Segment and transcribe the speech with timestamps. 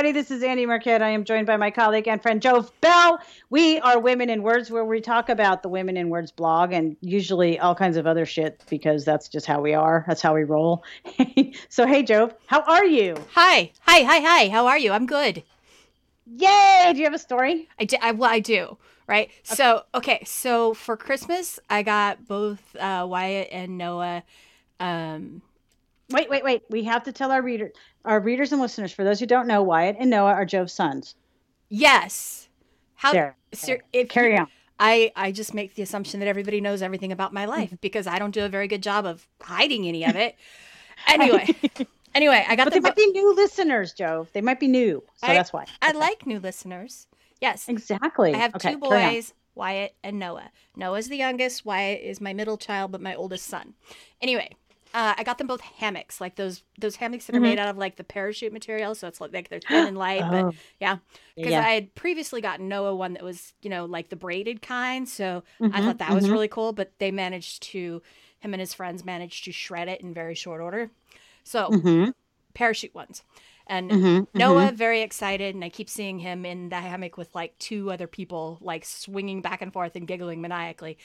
[0.00, 0.18] everybody.
[0.18, 1.02] This is Andi Marquette.
[1.02, 3.20] I am joined by my colleague and friend Jove Belle.
[3.50, 6.96] We are Women in Words, where we talk about the Women in Words blog and
[7.02, 10.06] usually all kinds of other shit because that's just how we are.
[10.08, 10.84] That's how we roll.
[11.68, 13.14] so, hey, Jove, how are you?
[13.34, 14.48] Hi, hi, hi, hi.
[14.48, 14.90] How are you?
[14.92, 15.42] I'm good.
[16.24, 16.92] Yay!
[16.94, 17.68] Do you have a story?
[17.78, 17.96] I do.
[18.00, 18.78] I, well, I do.
[19.06, 19.28] Right.
[19.28, 19.54] Okay.
[19.54, 20.22] So, okay.
[20.24, 24.22] So for Christmas, I got both uh, Wyatt and Noah.
[24.78, 25.42] Um,
[26.10, 26.62] Wait, wait, wait.
[26.70, 27.72] We have to tell our readers,
[28.04, 31.14] our readers and listeners, for those who don't know, Wyatt and Noah are Jove's sons.
[31.68, 32.48] Yes.
[32.94, 33.12] How?
[33.12, 33.36] There.
[33.52, 34.48] Sir, if Carry you, on.
[34.78, 37.76] I I just make the assumption that everybody knows everything about my life mm-hmm.
[37.80, 40.36] because I don't do a very good job of hiding any of it.
[41.06, 41.54] anyway.
[42.12, 44.26] Anyway, I got but they might be new listeners, Joe.
[44.32, 45.64] They might be new, so I, that's why.
[45.80, 47.06] I like new listeners.
[47.40, 48.34] Yes, exactly.
[48.34, 50.50] I have okay, two boys, Wyatt and Noah.
[50.74, 51.64] Noah's the youngest.
[51.64, 53.74] Wyatt is my middle child, but my oldest son.
[54.20, 54.50] Anyway,
[54.92, 57.50] uh, I got them both hammocks, like those those hammocks that are mm-hmm.
[57.50, 58.94] made out of like the parachute material.
[58.94, 60.30] So it's like, they're thin and light, oh.
[60.30, 60.98] but yeah.
[61.36, 61.64] Because yeah.
[61.64, 65.44] I had previously gotten Noah one that was you know like the braided kind, so
[65.60, 66.16] mm-hmm, I thought that mm-hmm.
[66.16, 66.72] was really cool.
[66.72, 68.02] But they managed to
[68.40, 70.90] him and his friends managed to shred it in very short order.
[71.44, 72.10] So mm-hmm.
[72.54, 73.22] parachute ones.
[73.66, 74.76] And mm-hmm, Noah mm-hmm.
[74.76, 78.58] very excited, and I keep seeing him in the hammock with like two other people,
[78.60, 80.98] like swinging back and forth and giggling maniacally.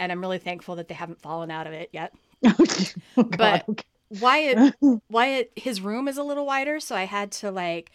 [0.00, 2.12] And I'm really thankful that they haven't fallen out of it yet.
[3.16, 3.84] oh, but okay.
[4.20, 4.74] Wyatt,
[5.10, 7.90] Wyatt, his room is a little wider, so I had to like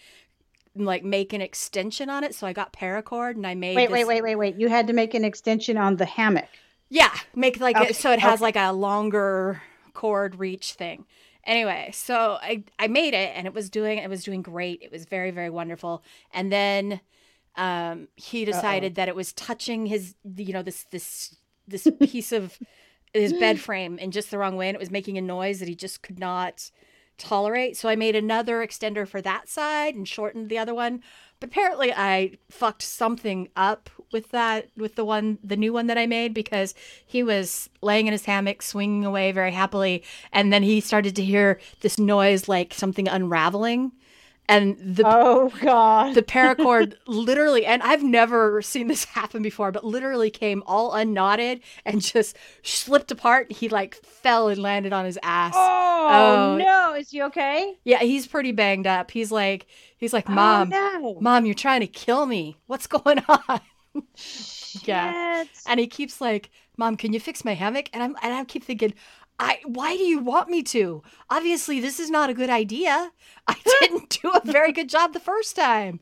[0.76, 2.36] like make an extension on it.
[2.36, 3.76] So I got paracord and I made.
[3.76, 3.94] Wait, this...
[3.94, 4.60] wait, wait, wait, wait!
[4.60, 6.48] You had to make an extension on the hammock.
[6.90, 7.90] Yeah, make like okay.
[7.90, 8.44] it, so it has okay.
[8.44, 9.62] like a longer
[9.94, 11.06] cord reach thing.
[11.44, 14.82] Anyway, so I I made it and it was doing it was doing great.
[14.82, 16.04] It was very very wonderful.
[16.32, 17.00] And then
[17.56, 18.96] um he decided Uh-oh.
[18.96, 21.38] that it was touching his you know this this
[21.68, 22.60] this piece of
[23.14, 23.60] his bed mm.
[23.60, 26.02] frame in just the wrong way and it was making a noise that he just
[26.02, 26.72] could not
[27.18, 27.76] tolerate.
[27.76, 31.02] So I made another extender for that side and shortened the other one.
[31.40, 35.98] But apparently I fucked something up with that with the one the new one that
[35.98, 36.74] I made because
[37.06, 41.24] he was laying in his hammock swinging away very happily and then he started to
[41.24, 43.92] hear this noise like something unraveling
[44.50, 46.16] and the oh god.
[46.16, 51.62] the paracord literally and i've never seen this happen before but literally came all unknotted
[51.86, 53.52] and just slipped apart.
[53.52, 55.54] He like fell and landed on his ass.
[55.56, 56.94] Oh, oh no.
[56.96, 57.76] Is he okay?
[57.84, 59.12] Yeah he's pretty banged up.
[59.12, 61.22] He's like he's like oh, mom oh, no.
[61.22, 62.58] mom you're trying to kill me.
[62.68, 63.62] What's going on?
[64.84, 65.44] Yeah.
[65.68, 67.90] And he keeps like mom can you fix my hammock?
[67.94, 68.94] And i'm and i keep thinking
[69.40, 71.04] I why do you want me to?
[71.30, 73.12] Obviously, this is not a good idea.
[73.48, 76.00] I didn't do a very good job the first time.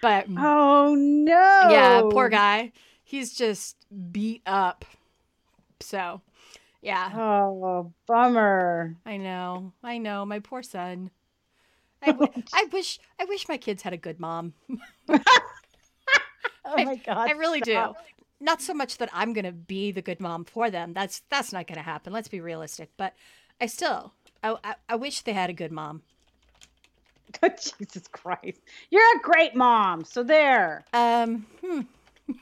[0.00, 1.68] But oh no.
[1.70, 2.72] Yeah, poor guy.
[3.02, 3.76] He's just
[4.10, 4.84] beat up.
[5.80, 6.22] So,
[6.80, 7.10] yeah.
[7.14, 8.96] Oh, bummer.
[9.04, 9.72] I know.
[9.82, 10.24] I know.
[10.24, 11.10] My poor son.
[12.02, 14.54] I, w- I wish I wish my kids had a good mom.
[15.08, 15.18] oh
[16.64, 17.16] my god.
[17.16, 17.96] I, I really stop.
[17.96, 20.92] do not so much that I'm going to be the good mom for them.
[20.92, 22.12] That's that's not going to happen.
[22.12, 22.90] Let's be realistic.
[22.96, 23.14] But
[23.60, 26.02] I still, I, I, I wish they had a good mom.
[27.42, 28.60] Jesus Christ,
[28.90, 30.04] you're a great mom.
[30.04, 30.84] So there.
[30.92, 31.46] Um.
[31.64, 31.80] Hmm.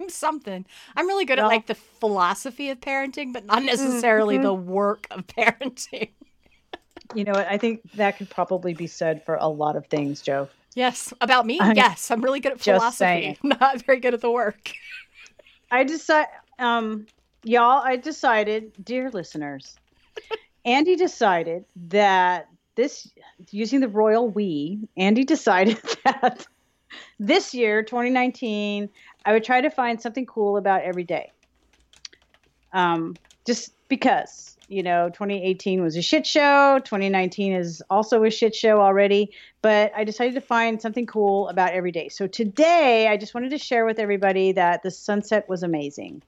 [0.00, 0.64] I'm something.
[0.94, 4.44] I'm really good well, at like the philosophy of parenting, but not necessarily mm-hmm.
[4.44, 6.10] the work of parenting.
[7.14, 7.48] you know what?
[7.48, 10.48] I think that could probably be said for a lot of things, Joe.
[10.74, 11.58] Yes, about me.
[11.60, 13.38] I'm yes, I'm really good at philosophy.
[13.42, 14.72] Not very good at the work.
[15.70, 16.26] I decide,
[16.58, 17.06] um,
[17.44, 17.82] y'all.
[17.82, 19.76] I decided, dear listeners,
[20.66, 23.10] Andi decided that this
[23.50, 24.80] using the royal we.
[24.98, 26.46] Andi decided that
[27.18, 28.88] this year, 2019,
[29.24, 31.30] I would try to find something cool about every day.
[32.72, 38.54] Um, just because you know 2018 was a shit show 2019 is also a shit
[38.54, 39.30] show already
[39.60, 43.50] but i decided to find something cool about every day so today i just wanted
[43.50, 46.22] to share with everybody that the sunset was amazing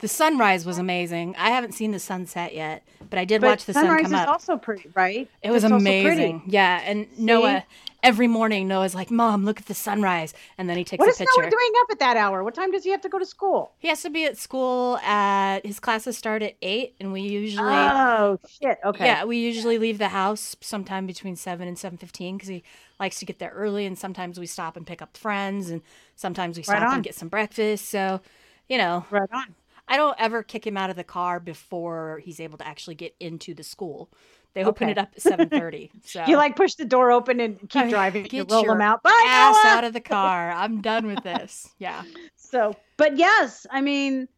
[0.00, 1.34] the sunrise was amazing.
[1.36, 4.02] I haven't seen the sunset yet, but I did but watch the sun come up.
[4.06, 5.28] Sunrise also pretty, right?
[5.42, 6.44] It was it's amazing.
[6.46, 7.22] Yeah, and See?
[7.22, 7.64] Noah
[8.02, 11.12] every morning Noah's like, "Mom, look at the sunrise," and then he takes what a
[11.12, 11.24] picture.
[11.36, 12.44] What is Noah doing up at that hour?
[12.44, 13.72] What time does he have to go to school?
[13.78, 17.68] He has to be at school at his classes start at eight, and we usually
[17.68, 22.36] oh shit okay yeah we usually leave the house sometime between seven and seven fifteen
[22.36, 22.62] because he
[22.98, 25.82] likes to get there early, and sometimes we stop and pick up friends, and
[26.16, 27.88] sometimes we stop right and get some breakfast.
[27.88, 28.20] So
[28.68, 29.54] you know, right on.
[29.88, 33.16] I don't ever kick him out of the car before he's able to actually get
[33.18, 34.08] into the school.
[34.52, 34.92] They open okay.
[34.92, 35.90] it up at seven thirty.
[36.02, 38.24] So you like push the door open and keep driving.
[38.24, 39.02] Get you roll them out.
[39.02, 39.72] Bye, ass Noah!
[39.72, 40.50] out of the car.
[40.50, 41.68] I'm done with this.
[41.78, 42.02] Yeah.
[42.36, 44.28] So, but yes, I mean,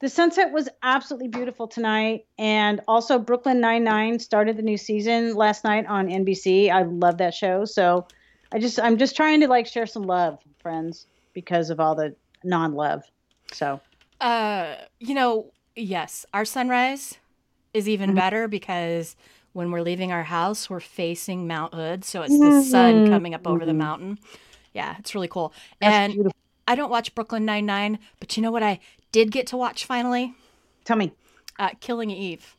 [0.00, 5.34] the sunset was absolutely beautiful tonight, and also Brooklyn Nine Nine started the new season
[5.34, 6.70] last night on NBC.
[6.70, 7.64] I love that show.
[7.66, 8.06] So,
[8.52, 12.16] I just I'm just trying to like share some love, friends, because of all the
[12.42, 13.04] non-love.
[13.52, 13.80] So,
[14.20, 17.18] uh, you know, yes, our sunrise
[17.74, 18.16] is even mm-hmm.
[18.16, 19.16] better because
[19.58, 23.12] when we're leaving our house, we're facing Mount Hood, so it's the sun mm-hmm.
[23.12, 23.66] coming up over mm-hmm.
[23.66, 24.18] the mountain.
[24.72, 25.52] Yeah, it's really cool.
[25.80, 26.36] That's and beautiful.
[26.68, 28.78] I don't watch Brooklyn Nine Nine, but you know what I
[29.10, 30.32] did get to watch finally?
[30.84, 31.10] Tell me.
[31.58, 32.54] Uh, Killing Eve.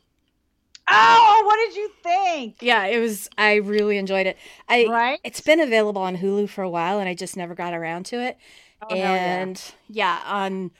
[0.90, 2.56] Oh, what did you think?
[2.60, 3.30] Yeah, it was.
[3.38, 4.36] I really enjoyed it.
[4.68, 5.20] I right.
[5.24, 8.20] It's been available on Hulu for a while, and I just never got around to
[8.20, 8.36] it.
[8.82, 9.58] Oh, and
[9.88, 10.18] yeah.
[10.18, 10.22] yeah.
[10.26, 10.70] on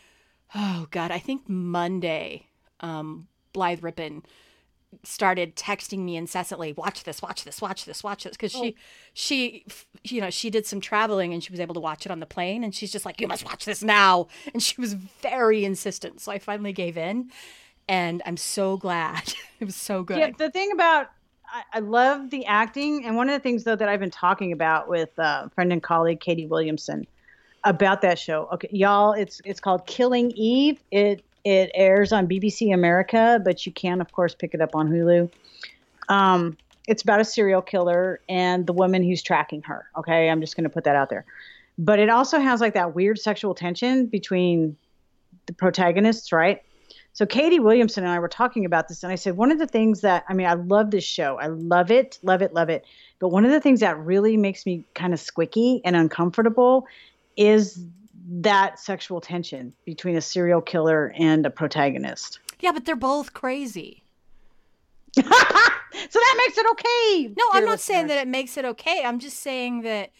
[0.54, 2.48] oh god, I think Monday,
[2.80, 4.22] um, Blythe Rippon
[5.04, 8.62] started texting me incessantly watch this watch this watch this watch this because oh.
[8.62, 9.64] she
[10.02, 12.20] she you know she did some traveling and she was able to watch it on
[12.20, 14.26] the plane and she's just like you must watch this now.
[14.52, 16.20] And she was very insistent.
[16.20, 17.30] So i finally gave in
[17.88, 19.34] and i'm so glad.
[19.60, 20.16] It was so good.
[20.16, 21.10] yeah the thing about
[21.44, 24.52] I, I love the acting and one of the things though that i've been talking
[24.52, 27.06] about with uh, friend and colleague katie williamson
[27.64, 28.48] about that show.
[28.52, 30.82] Okay y'all it's it's called killing eve.
[30.90, 34.88] It it airs on BBC America, but you can, of course, pick it up on
[34.90, 35.30] Hulu.
[36.08, 36.56] Um,
[36.86, 39.86] it's about a serial killer and the woman who's tracking her.
[39.96, 41.24] Okay, I'm just going to put that out there.
[41.78, 44.76] But it also has like that weird sexual tension between
[45.46, 46.62] the protagonists, right?
[47.12, 49.66] So Katie Williamson and I were talking about this, and I said one of the
[49.66, 51.38] things that I mean, I love this show.
[51.38, 52.84] I love it, love it, love it.
[53.18, 56.86] But one of the things that really makes me kind of squicky and uncomfortable
[57.36, 57.84] is
[58.30, 62.38] that sexual tension between a serial killer and a protagonist.
[62.60, 64.04] Yeah, but they're both crazy.
[65.16, 67.34] so that makes it okay.
[67.36, 67.94] No, I'm not listener.
[67.94, 69.02] saying that it makes it okay.
[69.04, 70.10] I'm just saying that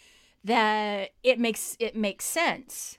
[0.44, 2.98] that it makes it makes sense.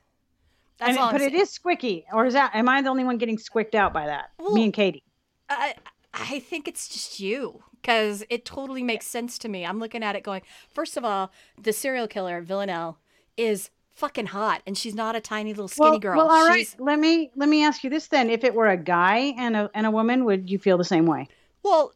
[0.77, 1.11] That's I mean, all.
[1.11, 2.55] but it is squicky, or is that?
[2.55, 4.31] Am I the only one getting squicked out by that?
[4.39, 5.03] Well, Me and Katie.
[5.49, 5.75] I
[6.13, 9.65] I think it's just you because it totally makes sense to me.
[9.65, 10.43] I'm looking at it going.
[10.69, 11.31] First of all,
[11.61, 12.99] the serial killer Villanelle
[13.35, 13.69] is
[14.01, 16.18] fucking hot and she's not a tiny little skinny well, girl.
[16.18, 16.75] Well, all she's...
[16.77, 16.86] right.
[16.86, 18.30] Let me let me ask you this then.
[18.31, 21.06] If it were a guy and a and a woman, would you feel the same
[21.06, 21.27] way?
[21.62, 21.94] Well,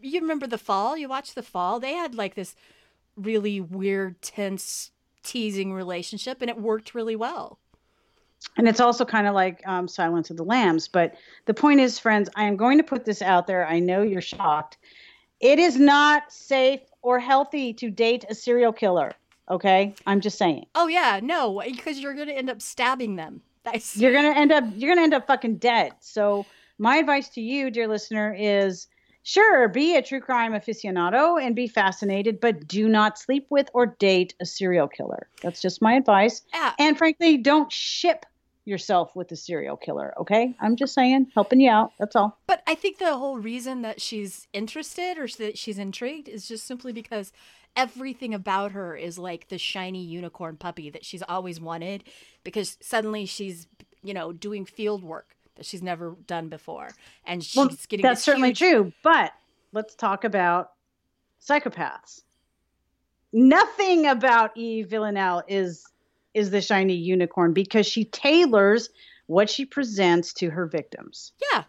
[0.00, 0.96] you remember The Fall?
[0.96, 1.78] You watched The Fall?
[1.78, 2.56] They had like this
[3.16, 4.90] really weird, tense,
[5.22, 7.60] teasing relationship and it worked really well.
[8.56, 10.88] And it's also kind of like um, Silence of the Lambs.
[10.88, 11.14] But
[11.46, 13.66] the point is, friends, I am going to put this out there.
[13.66, 14.76] I know you're shocked.
[15.40, 19.12] It is not safe or healthy to date a serial killer.
[19.50, 20.66] Okay, I'm just saying.
[20.74, 23.42] Oh yeah, no, because you're gonna end up stabbing them.
[23.64, 23.96] That's...
[23.96, 25.92] You're gonna end up you're gonna end up fucking dead.
[26.00, 26.46] So
[26.78, 28.88] my advice to you, dear listener, is
[29.22, 33.86] sure be a true crime aficionado and be fascinated, but do not sleep with or
[33.86, 35.28] date a serial killer.
[35.42, 36.42] That's just my advice.
[36.52, 36.72] Yeah.
[36.78, 38.26] And frankly, don't ship
[38.64, 40.14] yourself with a serial killer.
[40.18, 41.92] Okay, I'm just saying, helping you out.
[41.98, 42.38] That's all.
[42.46, 46.66] But I think the whole reason that she's interested or that she's intrigued is just
[46.66, 47.32] simply because
[47.76, 52.04] everything about her is like the shiny unicorn puppy that she's always wanted
[52.42, 53.66] because suddenly she's
[54.02, 56.90] you know doing field work that she's never done before.
[57.24, 58.58] And she's well, getting that's certainly huge...
[58.58, 59.32] true but
[59.72, 60.72] let's talk about
[61.42, 62.22] psychopaths.
[63.32, 65.86] Nothing about eve villanelle is
[66.32, 68.90] is the shiny unicorn because she tailors
[69.26, 71.32] what she presents to her victims.
[71.52, 71.64] Yeah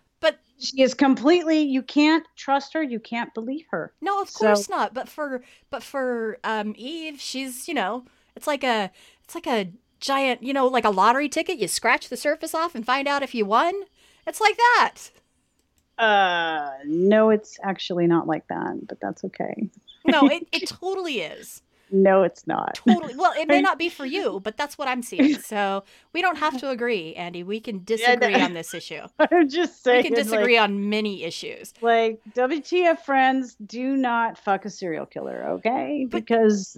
[0.59, 3.93] she is completely you can't trust her you can't believe her.
[4.01, 8.63] No of course not but for but for um eve she's you know it's like
[8.63, 8.91] a
[9.23, 12.75] it's like a giant you know like a lottery ticket you scratch the surface off
[12.75, 13.73] and find out if you won.
[14.27, 14.95] It's like that.
[15.97, 19.69] Uh no it's actually not like that but that's okay.
[20.05, 21.61] No it, it totally is
[21.91, 22.75] no, it's not.
[22.75, 23.15] Totally.
[23.15, 25.35] Well, it may not be for you, but that's what I'm seeing.
[25.39, 27.45] So we don't have to agree, Andi.
[27.45, 28.45] We can disagree yeah, no.
[28.45, 29.01] on this issue.
[29.19, 30.03] I'm just saying.
[30.03, 31.73] We can disagree like, on many issues.
[31.81, 36.07] Like WTF friends, do not fuck a serial killer, okay?
[36.09, 36.77] But, because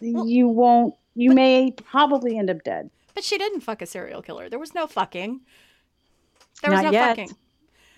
[0.00, 0.94] well, you won't.
[1.14, 2.90] You but, may probably end up dead.
[3.14, 4.48] But she didn't fuck a serial killer.
[4.48, 5.40] There was no fucking.
[6.62, 7.08] There was not no yet.
[7.08, 7.36] fucking.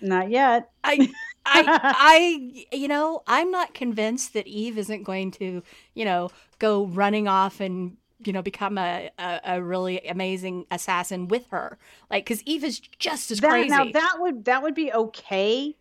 [0.01, 0.69] Not yet.
[0.83, 1.11] I
[1.47, 1.79] I,
[2.69, 5.63] I, you know, I'm not convinced that Eve isn't going to,
[5.93, 11.27] you know, go running off and you know become a, a, a really amazing assassin
[11.27, 11.77] with her.
[12.09, 13.69] Like because eve is just as that, crazy.
[13.69, 15.75] now that would that would be okay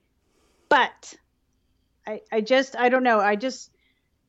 [0.68, 1.14] but
[2.06, 3.20] i i just i don't know.
[3.20, 3.70] I just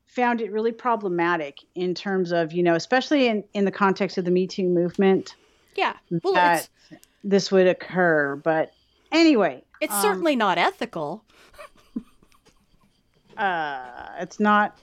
[0.06, 4.24] found it really problematic in terms of you know especially in in the context of
[4.24, 5.36] the me too movement
[5.76, 5.94] yeah.
[6.24, 6.68] Well that
[7.22, 8.72] this would occur but
[9.12, 11.24] anyway it's um, certainly not ethical
[13.38, 14.76] uh, it's not.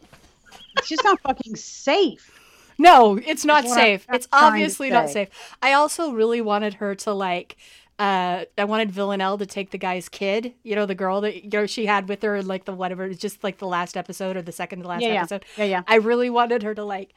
[0.78, 2.32] It's just not fucking safe.
[2.78, 4.06] No, it's not safe.
[4.12, 5.30] it's obviously not safe.
[5.62, 7.58] I also really wanted her to like.
[7.98, 11.50] Uh, I wanted Villanelle to take the guy's kid, you know, the girl that you
[11.50, 14.52] know she had with her, like the whatever, just like the last episode or the
[14.52, 15.46] second to last yeah, episode.
[15.58, 15.84] Yeah, yeah.
[15.88, 17.14] I really wanted her to like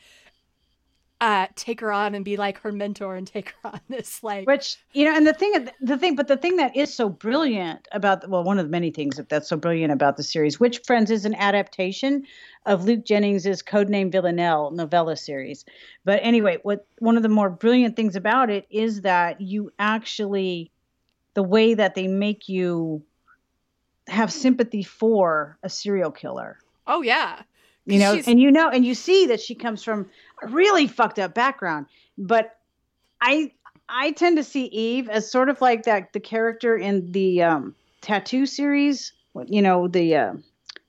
[1.20, 3.80] uh, take her on and be like her mentor and take her on.
[3.88, 6.94] This like which you know and the thing the thing but the thing that is
[6.94, 10.60] so brilliant about well one of the many things that's so brilliant about the series
[10.60, 12.25] which friends is an adaptation
[12.66, 15.64] of luke jennings's codename villanelle novella series.
[16.04, 20.70] But anyway what one of the more brilliant things about it is that you actually
[21.34, 23.02] the way that they make you
[24.06, 26.58] have sympathy for a serial killer.
[26.87, 27.42] Oh yeah
[27.88, 30.09] you know and you know and you see that she comes from
[30.42, 31.87] a really fucked up background.
[32.16, 32.59] But
[33.21, 33.52] i
[33.88, 37.75] i tend to see eve as sort of like that the character in the um,
[38.00, 39.12] tattoo series
[39.47, 40.33] you know the uh,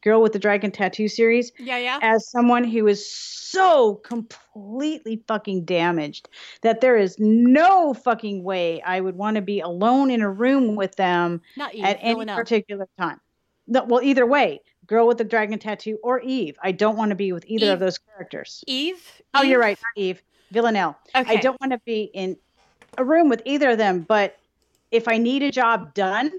[0.04, 2.00] girl with the dragon tattoo series yeah yeah.
[2.02, 6.30] as someone who is so completely fucking damaged
[6.62, 10.76] that there is no fucking way i would want to be alone in a room
[10.76, 13.20] with them Not Eve, at any particular time.
[13.68, 16.58] No, well either way girl with the dragon tattoo, or Eve.
[16.62, 17.74] I don't want to be with either Eve.
[17.74, 18.64] of those characters.
[18.68, 19.02] Eve?
[19.36, 19.50] Oh, Eve?
[19.52, 20.22] you're right, Eve.
[20.52, 20.98] Villanelle.
[21.16, 21.36] Okay.
[21.38, 22.36] I don't want to be in
[22.98, 24.38] a room with either of them, but
[24.92, 26.32] if I need a job done,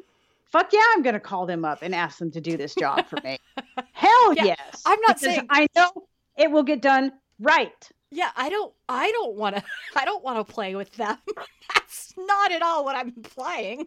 [0.46, 3.06] fuck yeah, I'm going to call them up and ask them to do this job
[3.06, 3.38] for me.
[3.92, 4.82] Hell Yeah, yes.
[4.84, 5.90] I'm not saying- I know
[6.36, 7.88] it will get done right.
[8.10, 9.62] Yeah, I don't I don't want to
[9.96, 11.16] I don't want to play with them.
[11.74, 13.86] That's not at all what I'm implying.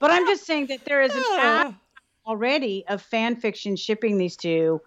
[0.00, 1.76] But I'm just saying that there is an.
[2.30, 4.80] already of fan fiction shipping these two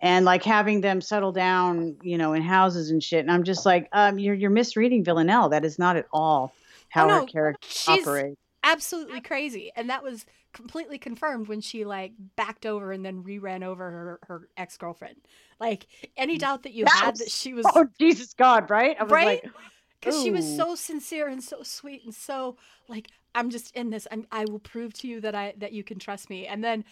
[0.00, 3.20] and like having them settle down, you know, in houses and shit.
[3.20, 5.48] And I'm just like, um, you're you're misreading Villanelle.
[5.48, 6.52] That is not at all
[6.90, 8.36] how Oh, her character she's- operates.
[8.66, 9.70] Absolutely crazy.
[9.76, 10.24] And that was
[10.54, 15.16] completely confirmed when she like backed over and then re-ran over her, her ex-girlfriend.
[15.60, 15.86] Like
[16.16, 18.96] any doubt that you That had was- that she was Oh Jesus God, right?
[18.98, 19.44] I was Right?
[19.44, 19.52] like,
[20.00, 22.56] because she was so sincere and so sweet and so
[22.88, 25.84] like i'm just in this I'm, i will prove to you that i that you
[25.84, 26.84] can trust me and then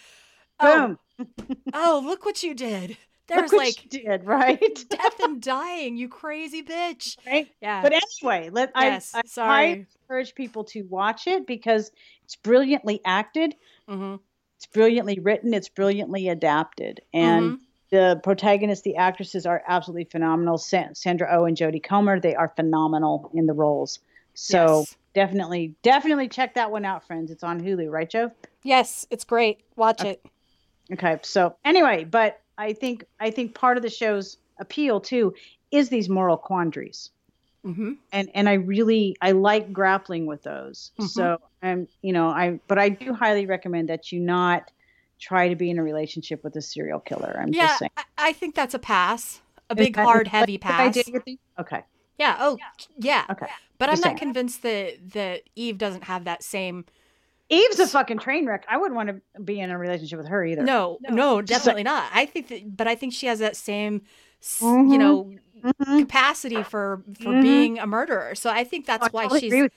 [0.61, 1.27] oh, boom.
[1.75, 2.97] oh look what you did
[3.29, 4.85] there's like you did, right?
[4.91, 7.49] death and dying you crazy bitch right?
[7.61, 11.91] yeah But anyway, let yes I, I sorry I encourage people to watch it because
[12.25, 13.55] it's brilliantly acted,
[13.89, 14.17] hmm
[14.59, 17.63] it's brilliantly written, it's brilliantly adapted, and Mm-hmm.
[17.91, 20.57] the protagonists, the actresses are absolutely phenomenal.
[20.59, 23.99] Sa- Sandra Oh and Jodie Comer, they are phenomenal in the roles.
[24.35, 24.97] So yes.
[25.15, 27.31] definitely, definitely check that one out, friends.
[27.31, 28.31] It's on Hulu, right, Joe?
[28.65, 30.25] yes it's great watch it
[30.93, 31.19] Okay.
[31.23, 35.35] So anyway, but I think I think part of the show's appeal too
[35.71, 37.11] is these moral quandaries.
[37.65, 37.93] mm-hmm.
[38.13, 40.91] and and I really I like grappling with those.
[40.99, 41.09] Mhm.
[41.09, 44.71] So I'm you know I but I do highly recommend that you not
[45.19, 47.39] try to be in a relationship with a serial killer.
[47.41, 47.91] I'm yeah just saying.
[47.97, 51.37] I, I think that's a pass a Is big hard heavy that the idea pass?
[51.61, 51.83] Okay.
[52.19, 52.59] Yeah oh
[52.99, 53.47] yeah Okay.
[53.79, 54.19] but i'm not saying.
[54.19, 56.85] convinced that that eve doesn't have that same
[57.49, 58.65] Eve's a fucking train wreck.
[58.67, 60.63] I wouldn't want to be in a relationship with her either.
[60.63, 62.09] No, No, no, definitely not.
[62.15, 64.01] I think that, but I think she has that same,
[64.41, 64.91] s Mhm.
[64.91, 65.99] you know, Mhm.
[65.99, 67.43] capacity for for Mhm.
[67.43, 68.35] being a murderer.
[68.37, 69.53] So I think that's I why totally she's.
[69.53, 69.73] agree with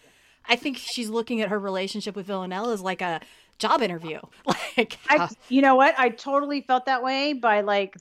[0.48, 3.20] I think she's looking at her relationship with Villanelle as like a
[3.60, 4.20] job interview.
[4.78, 5.96] Like, I, you know what?
[5.98, 7.96] I totally felt that way by like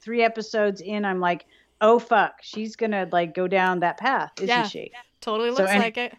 [0.00, 1.04] three episodes in.
[1.04, 1.46] I'm like,
[1.80, 4.66] oh fuck, she's gonna like go down that path, isn't Yeah.
[4.66, 4.92] she?
[5.20, 6.14] totally So looks any- like it.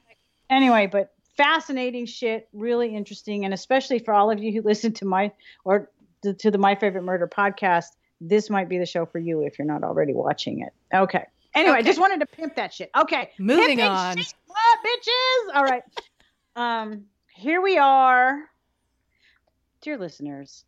[0.49, 5.05] anyway, but fascinating shit, really interesting, and especially for all of you who listen to
[5.05, 5.31] my
[5.63, 5.89] or
[6.23, 9.57] to, to the My Favorite Murder podcast, this might be the show for you if
[9.59, 10.73] you're not already watching it.
[10.93, 11.23] Okay.
[11.53, 11.87] Anyway, I Okay.
[11.87, 12.89] just wanted to pimp that shit.
[12.97, 13.29] Okay.
[13.39, 14.17] Moving Pimping on.
[14.17, 15.55] shit, what, bitches?
[15.55, 15.83] All right.
[16.55, 18.39] um, here we are,
[19.81, 20.65] dear listeners.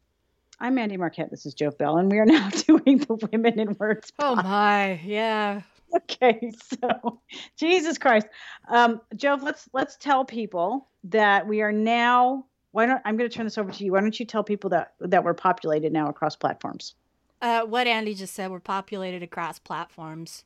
[0.60, 1.32] I'm Andi Marquette.
[1.32, 5.00] This is Jove Belle, and we are now doing the Women in Words Oh my,
[5.04, 5.62] yeah.
[5.96, 7.20] okay so
[7.58, 8.28] jesus christ
[8.68, 13.36] um joe let's let's tell people that we are now why don't i'm going to
[13.36, 16.08] turn this over to you why don't you tell people that that we're populated now
[16.08, 16.94] across platforms
[17.42, 20.44] Uh, what Andi just said, we're populated across platforms.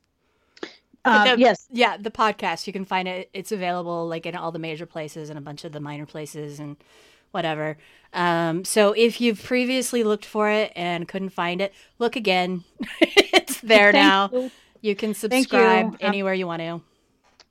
[1.04, 2.66] um, the- yes Yeah, the podcast.
[2.66, 3.30] You can find it.
[3.34, 6.60] It's available like in all the major places and a bunch of the minor places
[6.62, 6.78] and
[7.34, 7.78] whatever.
[8.14, 12.64] Um, so if you've previously looked for it and couldn't find it, look again.
[13.02, 14.30] it's there Thank now.
[14.32, 14.52] you.
[14.82, 15.14] You can you.
[15.16, 16.82] subscribe Um, anywhere you want to.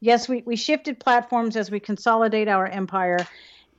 [0.00, 3.18] yes we, we shifted platforms as we consolidate our empire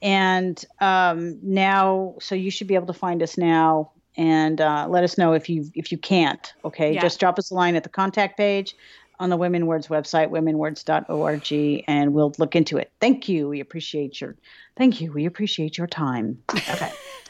[0.02, 5.04] and um now so you should be able to find us now and uh, let
[5.04, 7.02] us know if you if you can't okay Yeah.
[7.02, 8.76] just drop us a line at the contact page
[9.20, 14.20] on the women words website womenwords.org and we'll look into it thank you we appreciate
[14.20, 14.36] your
[14.78, 16.92] thank you we appreciate your time okay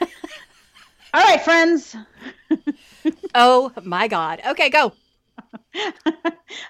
[1.14, 1.96] all right friends
[3.34, 4.40] Oh my God.
[4.46, 4.92] Okay, go.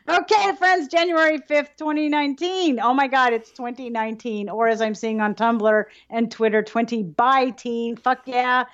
[0.09, 2.81] okay, friends, January 5th, 2019.
[2.81, 4.49] Oh my God, it's 2019.
[4.49, 7.97] Or as I'm seeing on Tumblr and Twitter, 20 by teen.
[7.97, 8.65] Fuck yeah.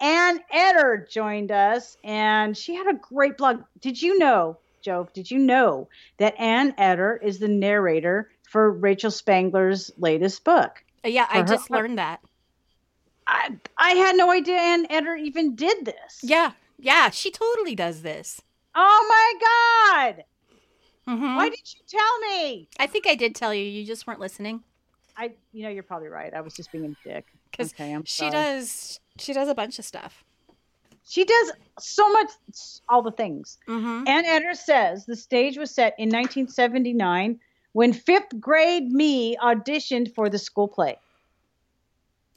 [0.00, 3.64] Ann Eder joined us and she had a great blog.
[3.80, 9.10] Did you know Joe, did you know that Ann Eder is the narrator for Rachel
[9.10, 10.84] Spangler's latest book?
[11.04, 12.20] Yeah, I just her, learned that.
[13.26, 16.20] I, I had no idea Ann Eder even did this.
[16.22, 18.40] Yeah, yeah, she totally does this.
[18.74, 20.24] Oh my god!
[21.08, 21.36] Mm-hmm.
[21.36, 22.68] Why didn't you tell me?
[22.78, 23.64] I think I did tell you.
[23.64, 24.62] You just weren't listening.
[25.16, 26.32] I, you know, you're probably right.
[26.32, 27.26] I was just being a dick.
[27.50, 30.22] Because okay, she does, she does a bunch of stuff.
[31.06, 32.30] She does so much,
[32.88, 33.58] all the things.
[33.68, 34.06] Mm-hmm.
[34.06, 37.40] Ann Eder says the stage was set in 1979
[37.72, 40.98] when fifth grade me auditioned for the school play.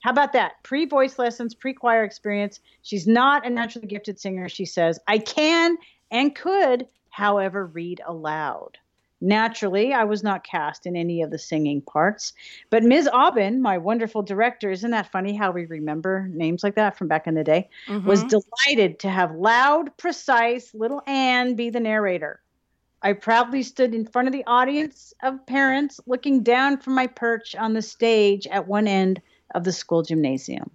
[0.01, 0.61] How about that?
[0.63, 2.59] Pre voice lessons, pre choir experience.
[2.81, 4.99] She's not a naturally gifted singer, she says.
[5.07, 5.77] I can
[6.11, 8.77] and could, however, read aloud.
[9.23, 12.33] Naturally, I was not cast in any of the singing parts,
[12.69, 13.07] but Ms.
[13.13, 17.25] Aubin, my wonderful director, isn't that funny how we remember names like that from back
[17.25, 17.69] in the day?
[17.87, 18.05] Mm-hmm.
[18.05, 22.41] Was delighted to have loud, precise little Anne be the narrator.
[23.01, 27.55] I proudly stood in front of the audience of parents looking down from my perch
[27.55, 29.21] on the stage at one end
[29.55, 30.69] of the school gymnasium.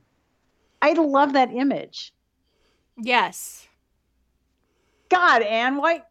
[0.81, 2.15] I love that image.
[2.97, 3.69] Yes.
[5.11, 6.03] God, Anne, why?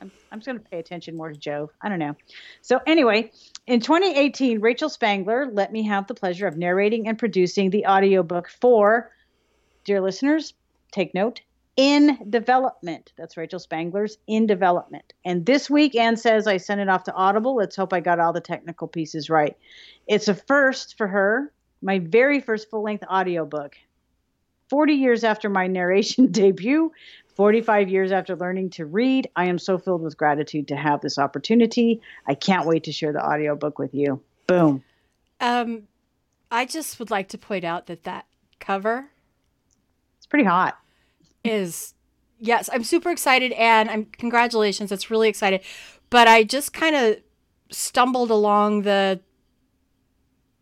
[0.00, 1.70] I'm, I'm just going to pay attention more to Joe.
[1.80, 2.16] I don't know.
[2.62, 3.32] So, anyway,
[3.66, 8.48] in 2018, Rachel Spangler let me have the pleasure of narrating and producing the audiobook
[8.48, 9.10] for,
[9.84, 10.54] dear listeners,
[10.92, 11.40] take note,
[11.76, 13.12] In Development.
[13.16, 15.12] That's Rachel Spangler's In Development.
[15.24, 17.56] And this week, Anne says I sent it off to Audible.
[17.56, 19.56] Let's hope I got all the technical pieces right.
[20.06, 21.52] It's a first for her,
[21.82, 23.76] my very first full length audiobook.
[24.70, 26.92] 40 years after my narration debut,
[27.38, 31.18] 45 years after learning to read, I am so filled with gratitude to have this
[31.18, 32.00] opportunity.
[32.26, 34.20] I can't wait to share the audiobook with you.
[34.48, 34.82] Boom.
[35.40, 35.84] Um,
[36.50, 38.26] I just would like to point out that that
[38.58, 39.10] cover
[40.16, 40.78] it's pretty hot.
[41.44, 41.94] Is
[42.40, 44.90] yes, I'm super excited and I'm congratulations.
[44.90, 45.60] It's really excited.
[46.10, 47.18] But I just kind of
[47.70, 49.20] stumbled along the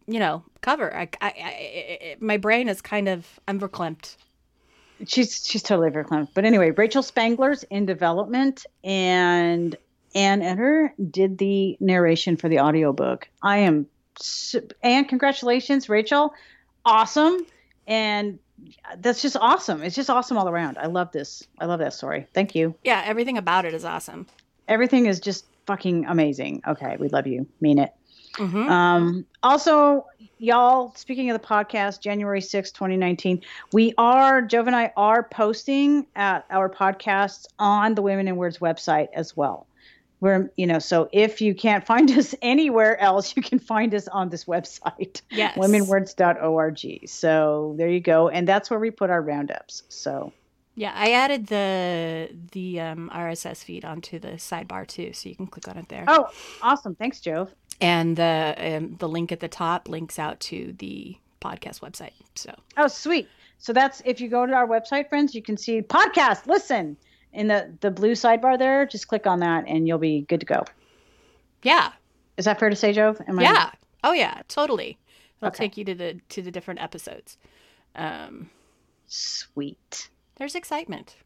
[0.06, 0.94] you know, cover.
[0.94, 4.16] I, I, I, my brain is kind of I'm verklempt
[5.06, 6.28] she's she's totally verklempt.
[6.34, 9.76] But anyway, Rachel Spangler's in development, and
[10.14, 13.28] Ann Eder did the narration for the audiobook.
[13.42, 13.86] I am,
[14.82, 16.32] and congratulations, Rachel,
[16.84, 17.46] awesome,
[17.86, 18.38] and
[18.98, 19.82] that's just awesome.
[19.82, 20.78] It's just awesome all around.
[20.78, 21.46] I love this.
[21.58, 22.26] I love that story.
[22.32, 22.74] Thank you.
[22.84, 24.26] Yeah, everything about it is awesome.
[24.68, 26.62] Everything is just fucking amazing.
[26.66, 27.46] Okay, we love you.
[27.60, 27.92] Mean it.
[28.38, 28.70] Mm-hmm.
[28.70, 30.06] Um, also,
[30.38, 36.06] y'all, speaking of the podcast, January 6, 2019, we are, Jove and I are posting
[36.14, 39.66] at our podcasts on the Women in Words website as well.
[40.20, 44.08] We're, you know, so if you can't find us anywhere else, you can find us
[44.08, 45.56] on this website, yes.
[45.56, 47.08] womenwords.org.
[47.08, 48.28] So there you go.
[48.28, 49.82] And that's where we put our roundups.
[49.88, 50.32] So.
[50.78, 55.46] Yeah, I added the the um, RSS feed onto the sidebar too, so you can
[55.46, 56.04] click on it there.
[56.06, 56.28] Oh,
[56.60, 56.94] awesome!
[56.94, 61.80] Thanks, Jove and the um, the link at the top links out to the podcast
[61.80, 62.12] website.
[62.34, 63.28] So oh, sweet.
[63.58, 66.46] So that's if you go to our website, friends, you can see podcast.
[66.46, 66.96] Listen
[67.32, 68.86] in the the blue sidebar there.
[68.86, 70.64] Just click on that, and you'll be good to go.
[71.62, 71.92] Yeah.
[72.36, 73.20] Is that fair to say, Jove?
[73.26, 73.70] Am yeah.
[73.72, 73.76] I...
[74.04, 74.42] Oh yeah.
[74.48, 74.98] Totally.
[75.40, 75.64] It'll okay.
[75.64, 77.38] take you to the to the different episodes.
[77.94, 78.50] Um,
[79.06, 80.10] Sweet.
[80.36, 81.16] There's excitement.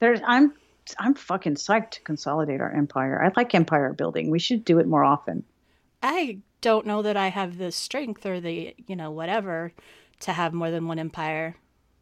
[0.00, 0.54] There's I'm
[0.98, 3.22] I'm fucking psyched to consolidate our empire.
[3.22, 4.30] I like empire building.
[4.30, 5.44] We should do it more often.
[6.02, 9.72] I don't know that I have the strength or the, you know, whatever
[10.20, 11.56] to have more than one empire.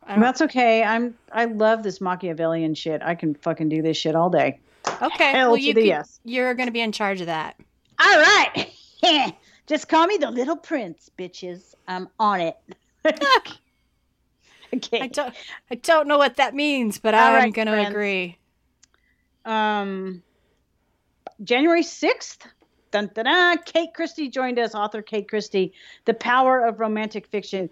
[0.09, 0.85] That's okay.
[0.85, 3.03] I'm I love this Machiavellian shit.
[3.03, 4.61] I can fucking do this shit all day.
[5.03, 5.33] Okay.
[5.33, 6.21] Hell well, you could, yes.
[6.25, 7.57] You're going to be in charge of that.
[7.99, 8.73] All right.
[9.67, 11.75] Just call me the little prince, bitches.
[11.89, 12.57] I'm on it.
[14.75, 15.01] okay.
[15.01, 15.35] I don't
[15.71, 18.39] I don't know what that means, but all I'm right, going to agree.
[19.45, 20.23] Um
[21.43, 22.47] January 6th,
[22.97, 23.59] Dun, dun, dun.
[23.67, 25.75] Kate Christie joined us, author Kate Christie,
[26.07, 27.69] The Power of Romantic Fiction.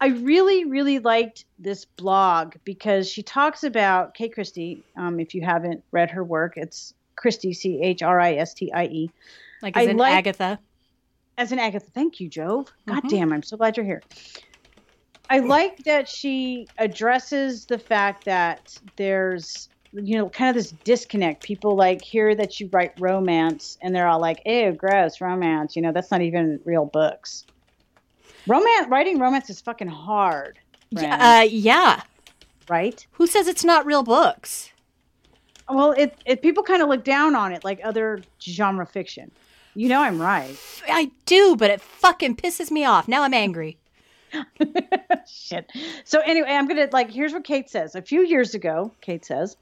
[0.00, 4.84] I really, really liked this blog because she talks about Kate Christie.
[4.96, 8.72] Um, if you haven't read her work, it's Christie, C H R I S T
[8.72, 9.10] I E.
[9.62, 10.60] Like as I in like, Agatha.
[11.36, 11.90] As in Agatha.
[11.90, 12.72] Thank you, Jove.
[12.86, 13.08] God mm-hmm.
[13.08, 14.02] damn, I'm so glad you're here.
[15.28, 21.42] I like that she addresses the fact that there's you know, kind of this disconnect.
[21.42, 25.76] People like hear that you write romance and they're all like, ew, gross, romance.
[25.76, 27.46] You know, that's not even real books.
[28.46, 30.58] Romance, writing romance is fucking hard.
[30.90, 32.02] Yeah, uh, yeah.
[32.68, 33.06] Right?
[33.12, 34.70] Who says it's not real books?
[35.68, 39.30] Well, it, it people kind of look down on it like other genre fiction.
[39.74, 40.56] You know I'm right.
[40.88, 43.06] I do, but it fucking pisses me off.
[43.06, 43.78] Now I'm angry.
[45.26, 45.70] Shit.
[46.04, 47.10] So anyway, I'm gonna like.
[47.10, 47.94] Here's what Kate says.
[47.94, 49.56] A few years ago, Kate says,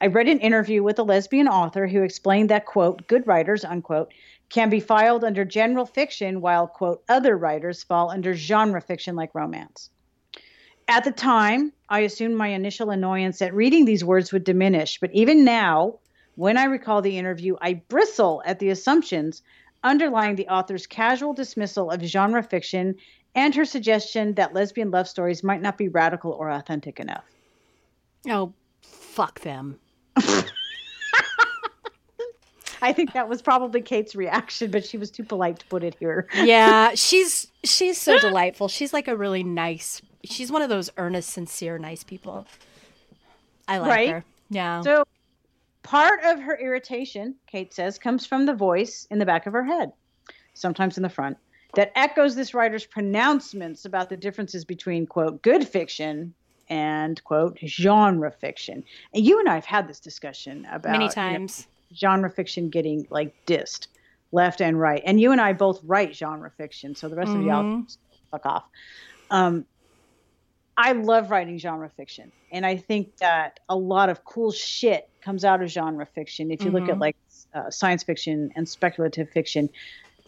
[0.00, 4.12] I read an interview with a lesbian author who explained that, quote, good writers, unquote,
[4.48, 9.34] can be filed under general fiction while, quote, other writers fall under genre fiction like
[9.34, 9.90] romance.
[10.86, 15.12] At the time, I assumed my initial annoyance at reading these words would diminish, but
[15.12, 15.98] even now,
[16.36, 19.42] when I recall the interview, I bristle at the assumptions
[19.82, 22.94] underlying the author's casual dismissal of genre fiction
[23.34, 27.24] and her suggestion that lesbian love stories might not be radical or authentic enough.
[28.28, 29.78] Oh, fuck them.
[32.80, 35.96] I think that was probably Kate's reaction, but she was too polite to put it
[35.98, 36.28] here.
[36.34, 38.68] yeah, she's she's so delightful.
[38.68, 40.00] She's like a really nice.
[40.24, 42.46] She's one of those earnest, sincere, nice people.
[43.66, 44.08] I like right?
[44.10, 44.24] her.
[44.50, 44.80] Yeah.
[44.82, 45.04] So
[45.82, 49.64] part of her irritation, Kate says, comes from the voice in the back of her
[49.64, 49.92] head,
[50.54, 51.36] sometimes in the front,
[51.78, 56.34] that echoes this writer's pronouncements about the differences between quote good fiction
[56.68, 58.82] and quote genre fiction.
[59.14, 61.60] And you and I have had this discussion about many times.
[61.60, 63.86] You know, genre fiction getting like dissed
[64.32, 65.00] left and right.
[65.06, 67.42] And you and I both write genre fiction, so the rest mm-hmm.
[67.42, 67.82] of y'all mm-hmm.
[68.32, 68.64] fuck off.
[69.30, 69.64] Um,
[70.76, 75.44] I love writing genre fiction, and I think that a lot of cool shit comes
[75.44, 76.50] out of genre fiction.
[76.50, 76.74] If you mm-hmm.
[76.74, 77.00] look at mm-hmm.
[77.02, 77.16] like
[77.54, 79.70] uh, science fiction and speculative fiction,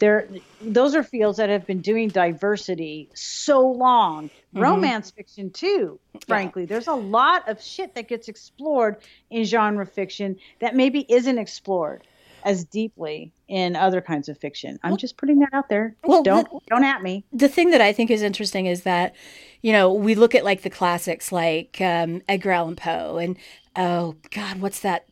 [0.01, 0.27] there
[0.61, 4.27] those are fields that have been doing diversity so long.
[4.27, 4.59] Mm-hmm.
[4.59, 6.63] Romance fiction too, frankly.
[6.63, 6.69] Yeah.
[6.69, 8.97] There's a lot of shit that gets explored
[9.29, 12.05] in genre fiction that maybe isn't explored
[12.43, 14.79] as deeply in other kinds of fiction.
[14.83, 15.95] I'm well, just putting that out there.
[16.03, 17.23] Well, don't the, don't at me.
[17.31, 19.15] The thing that I think is interesting is that,
[19.61, 23.37] you know, we look at like the classics like um, Edgar Allan Poe and
[23.75, 25.05] oh God, what's that?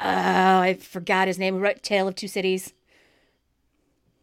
[0.00, 1.58] Oh, I forgot his name.
[1.58, 2.72] wrote Tale of Two Cities.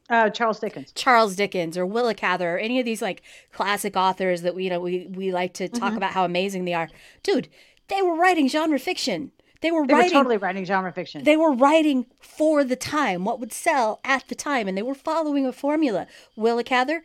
[0.10, 0.92] Uh, Charles Dickens.
[0.94, 4.70] Charles Dickens or Willa Cather or any of these like classic authors that we you
[4.70, 5.98] know we we like to talk mm-hmm.
[5.98, 6.90] about how amazing they are.
[7.24, 7.50] Dude,
[7.90, 9.32] they were writing genre fiction.
[9.62, 11.24] They were they writing were totally writing genre fiction.
[11.24, 14.96] They were writing for the time, what would sell at the time, and they were
[14.96, 16.08] following a formula.
[16.36, 17.04] Willa Cather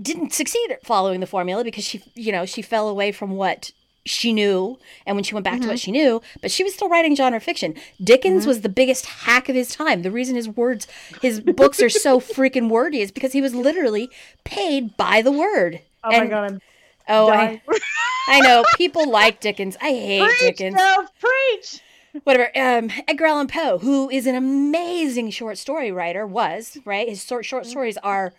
[0.00, 3.72] didn't succeed at following the formula because she, you know, she fell away from what
[4.04, 5.62] she knew and when she went back mm-hmm.
[5.62, 5.84] to what mm-hmm.
[5.84, 7.74] she knew but she was still writing genre fiction.
[8.02, 8.48] Dickens mm-hmm.
[8.48, 10.02] was the biggest hack of his time.
[10.02, 10.86] The reason his words
[11.20, 14.10] his books are so freaking wordy is because he was literally
[14.44, 15.80] paid by the word.
[16.04, 16.60] Oh and, my god I'm
[17.08, 17.62] oh I,
[18.28, 19.76] I know people like dickens.
[19.80, 20.76] I hate preach, dickens.
[20.76, 21.80] no, preach!
[22.24, 27.08] Whatever um edgar allan poe who is an amazing short story writer was right?
[27.08, 27.70] His short short mm-hmm.
[27.70, 28.32] stories are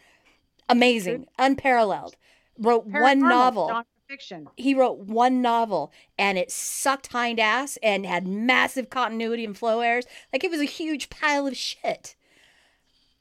[0.68, 2.16] amazing unparalleled.
[2.58, 4.48] Wrote one novel fiction.
[4.58, 9.82] He wrote one novel and it sucked hind ass and had massive continuity and flow
[9.82, 10.06] errors.
[10.34, 12.16] Like it was a huge pile of shit.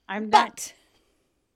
[0.09, 0.57] I'm not.
[0.57, 0.73] But,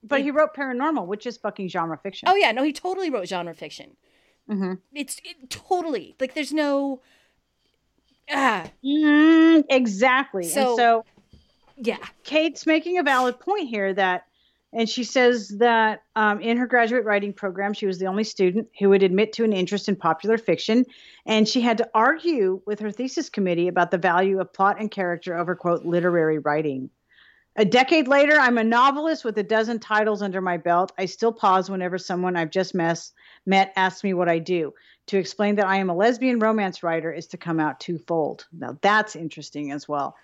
[0.03, 2.29] but he, wrote paranormal, which is fucking genre fiction.
[2.29, 3.97] Oh yeah, no, he totally wrote genre fiction.
[4.49, 4.73] Mm-hmm.
[4.93, 7.01] It's it, totally like there's no.
[8.29, 8.69] Ah.
[8.85, 10.43] Mm, exactly.
[10.43, 11.05] So, and so,
[11.77, 14.27] yeah, Kate's making a valid point here that
[14.73, 18.67] and she says that um, in her graduate writing program, she was the only student
[18.79, 20.85] who would admit to an interest in popular fiction.
[21.25, 24.89] And she had to argue with her thesis committee about the value of plot and
[24.89, 26.89] character over, quote, literary writing.
[27.55, 30.91] A decade later, I'm a novelist with a dozen titles under my belt.
[30.97, 33.13] I still pause whenever someone I've just mess,
[33.45, 34.73] met asks me what I do.
[35.07, 38.47] To explain that I am a lesbian romance writer is to come out twofold.
[38.51, 40.15] Now, that's interesting as well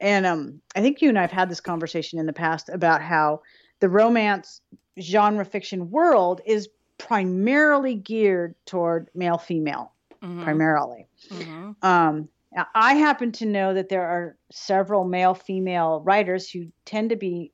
[0.00, 3.42] and um, I think you and I've had this conversation in the past about how
[3.80, 4.60] the romance
[5.00, 10.42] genre fiction world is primarily geared toward male female, mm-hmm.
[10.42, 11.06] primarily.
[11.30, 11.72] Mm-hmm.
[11.82, 12.28] Um,
[12.74, 17.52] I happen to know that there are several male female writers who tend to be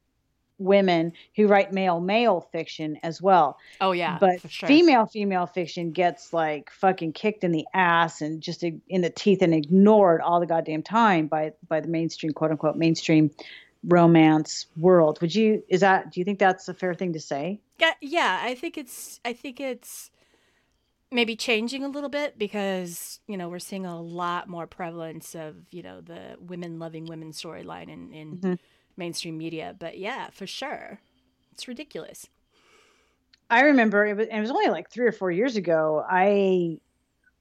[0.59, 3.59] women who write male male fiction as well.
[3.81, 4.19] Oh yeah.
[4.19, 4.67] But sure.
[4.67, 9.43] female female fiction gets like fucking kicked in the ass and just in the teeth
[9.43, 13.31] and ignored all the goddamn time by by the mainstream quote unquote mainstream
[13.85, 15.21] romance world.
[15.21, 17.61] Would you is that do you think that's a fair thing to say?
[17.79, 20.11] Yeah, yeah, I think it's I think it's
[21.13, 25.55] maybe changing a little bit because you know we're seeing a lot more prevalence of
[25.71, 28.55] you know the women loving women storyline in in mm-hmm
[28.97, 29.75] mainstream media.
[29.79, 31.01] But yeah, for sure.
[31.53, 32.27] It's ridiculous.
[33.49, 36.05] I remember it was, it was only like three or four years ago.
[36.09, 36.79] I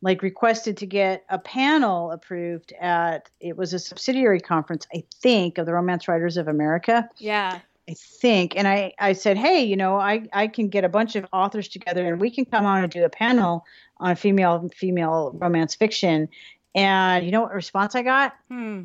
[0.01, 5.57] like requested to get a panel approved at it was a subsidiary conference, I think,
[5.57, 7.09] of the Romance Writers of America.
[7.17, 7.59] Yeah.
[7.89, 8.55] I think.
[8.55, 11.67] And I, I said, hey, you know, I, I can get a bunch of authors
[11.67, 13.65] together and we can come on and do a panel
[13.97, 16.27] on female female romance fiction.
[16.73, 18.33] And you know what response I got?
[18.49, 18.83] Hmm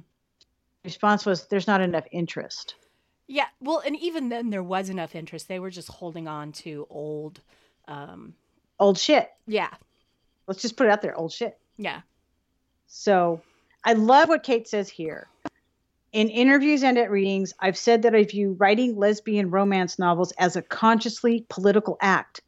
[0.85, 2.75] response was there's not enough interest.
[3.27, 5.49] Yeah, well, and even then there was enough interest.
[5.49, 7.41] They were just holding on to old
[7.87, 8.35] um
[8.79, 9.31] old shit.
[9.47, 9.71] Yeah.
[10.47, 11.57] Let's just put it out there, old shit.
[11.77, 12.01] Yeah.
[12.89, 13.41] So
[13.85, 15.29] I love what Kate says here.
[16.13, 20.57] In interviews and at readings, I've said that I view writing lesbian romance novels as
[20.57, 22.41] a consciously political act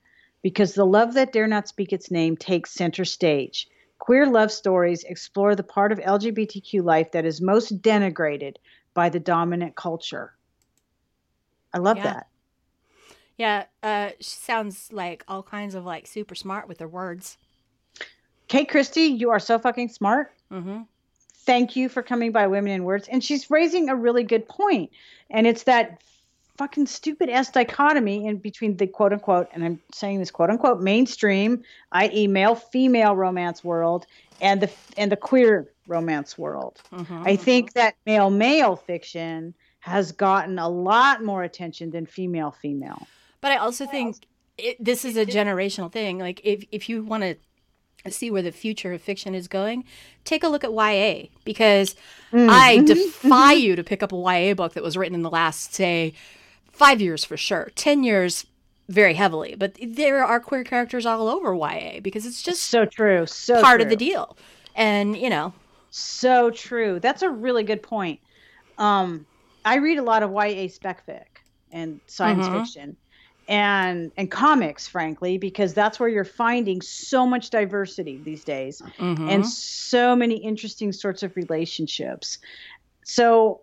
[0.42, 3.68] because the love that dare not speak its name takes center stage.
[4.02, 8.56] Queer love stories explore the part of LGBTQ life that is most denigrated
[8.94, 10.34] by the dominant culture.
[11.72, 12.02] I love Yeah.
[12.02, 12.26] that.
[13.38, 17.38] Yeah, uh, she sounds like all kinds of like super smart with her words.
[18.48, 20.32] Kate Christie, you are so fucking smart.
[20.50, 20.80] Mm-hmm.
[21.46, 23.06] Thank you for coming by Women in Words.
[23.06, 24.90] And she's raising a really good point.
[25.30, 26.02] And it's that
[26.56, 30.80] fucking stupid ass dichotomy in between the quote unquote, and I'm saying this quote unquote
[30.80, 31.62] mainstream,
[31.92, 32.26] i.e.
[32.26, 34.06] male female romance world
[34.40, 36.80] and the and the queer romance world.
[36.92, 37.22] Mm-hmm.
[37.24, 43.06] I think that male male fiction has gotten a lot more attention than female female.
[43.40, 44.16] But I also think
[44.58, 46.18] it, this is a generational thing.
[46.18, 47.36] Like if if you want to
[48.10, 49.84] see where the future of fiction is going,
[50.24, 51.94] take a look at YA because
[52.32, 55.74] I defy you to pick up a YA book that was written in the last
[55.74, 56.14] say
[56.82, 57.70] 5 years for sure.
[57.76, 58.46] 10 years
[58.88, 63.26] very heavily, but there are queer characters all over YA because it's just So true.
[63.26, 64.36] So part of the deal.
[64.74, 65.54] And, you know,
[65.90, 66.98] So true.
[67.00, 68.20] That's a really good point.
[68.78, 69.26] Um,
[69.64, 71.26] I read a lot of YA spec fic
[71.70, 72.52] and science Mhm.
[72.52, 72.96] fiction
[73.48, 79.28] and and comics, frankly, because that's where you're finding so much diversity these days mhm.
[79.28, 82.38] and so many interesting sorts of relationships.
[83.04, 83.62] So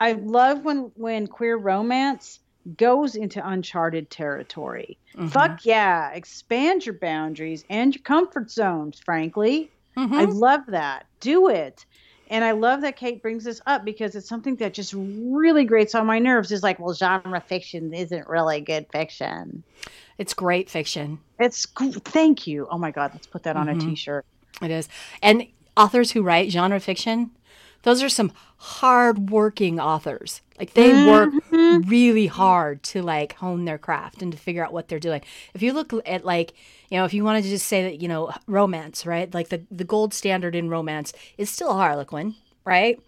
[0.00, 2.40] I love when when queer romance
[2.76, 4.98] goes into uncharted territory.
[5.16, 5.30] Mhm.
[5.30, 9.70] Fuck yeah, expand your boundaries and your comfort zones, frankly.
[9.96, 10.12] Mhm.
[10.12, 11.06] I love that.
[11.20, 11.84] Do it.
[12.30, 15.94] And I love that Kate brings this up because it's something that just really grates
[15.94, 16.52] on my nerves.
[16.52, 19.64] Is like, well, genre fiction isn't really good fiction.
[20.18, 21.20] it's great fiction.
[21.38, 21.64] It's
[22.04, 22.66] thank you.
[22.70, 23.80] Oh my god, let's put that on a Mhm.
[23.90, 24.26] t-shirt.
[24.60, 24.88] It is.
[25.22, 27.30] And authors who write genre fiction,
[27.82, 30.42] those are some hard-working authors.
[30.58, 31.88] Like they work Mhm.
[31.88, 35.22] really hard to like hone their craft and to figure out what they're doing.
[35.54, 36.54] If you look at like,
[36.90, 39.32] you know, if you wanted to just say that, you know, romance, right?
[39.32, 42.98] Like the the gold standard in romance is still Harlequin, right?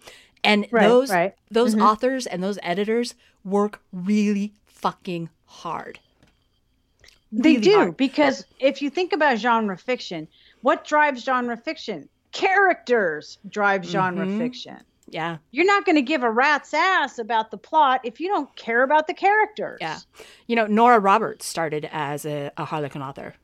[0.43, 1.33] And Right, those right.
[1.49, 1.81] those Mhm.
[1.81, 5.99] authors and those editors work really fucking hard.
[7.31, 7.97] They Really do hard.
[7.97, 10.27] because if you think about genre fiction,
[10.61, 12.09] what drives genre fiction?
[12.31, 14.37] Characters drive genre Mhm.
[14.37, 14.77] fiction.
[15.07, 15.37] Yeah.
[15.51, 18.83] You're not going to give a rat's ass about the plot if you don't care
[18.83, 19.77] about the characters.
[19.81, 19.97] Yeah.
[20.47, 23.35] You know, Nora Roberts started as a, a Harlequin author.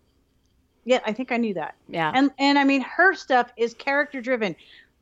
[0.85, 1.75] Yeah, I think I knew that.
[1.89, 2.11] Yeah.
[2.15, 4.55] And and I mean her stuff is character driven.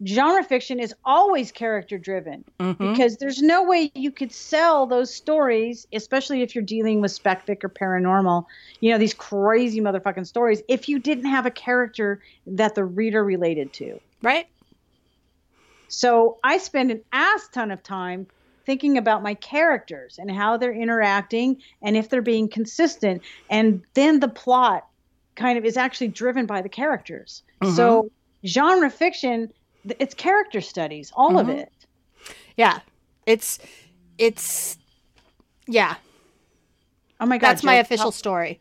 [0.06, 2.78] Genre fiction is always character driven Mhm.
[2.78, 7.46] because there's no way you could sell those stories, especially if you're dealing with spec
[7.48, 8.46] fic or paranormal,
[8.82, 13.24] you know, these crazy motherfucking stories, if you didn't have a character that the reader
[13.24, 14.00] related to.
[14.22, 14.48] Right?
[15.88, 18.28] So I spend an ass ton of time
[18.66, 23.22] thinking about my characters and how they're interacting and if they're being consistent.
[23.50, 24.88] And then the plot
[25.36, 27.44] kind of is actually driven by the characters.
[27.64, 28.10] So
[28.46, 29.52] genre fiction,
[30.00, 31.58] it's character studies, all of Mhm.
[31.60, 31.74] it.
[32.58, 32.80] Yeah.
[33.26, 33.60] It's
[34.18, 34.78] it's
[35.68, 35.96] yeah.
[37.20, 37.48] Oh my God.
[37.50, 38.60] That's my official story.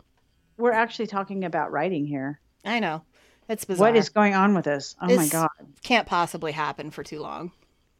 [0.56, 2.40] We're actually talking about writing here.
[2.64, 3.02] I know.
[3.48, 3.88] It's bizarre.
[3.88, 4.94] What is going on with this?
[5.00, 5.48] Oh my God.
[5.82, 7.52] can't possibly happen for too long.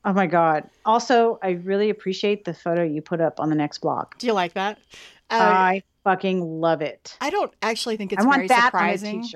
[0.06, 0.68] Oh my God.
[0.84, 4.18] Also, I really appreciate the photo you put up on the next block.
[4.18, 4.78] Do you like that?
[5.30, 7.16] Uh, I fucking love it.
[7.20, 9.26] I don't actually think it's I want very that surprising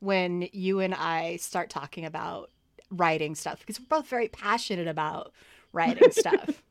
[0.00, 2.50] when you and I start talking about
[2.90, 5.32] writing stuff because we're both very passionate about
[5.72, 6.62] writing stuff.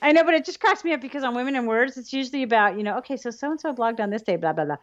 [0.00, 2.44] I know, but it just cracks me up because on Women in Words, it's usually
[2.44, 4.76] about, you know, okay, so so and so blogged on this day, blah, blah, blah.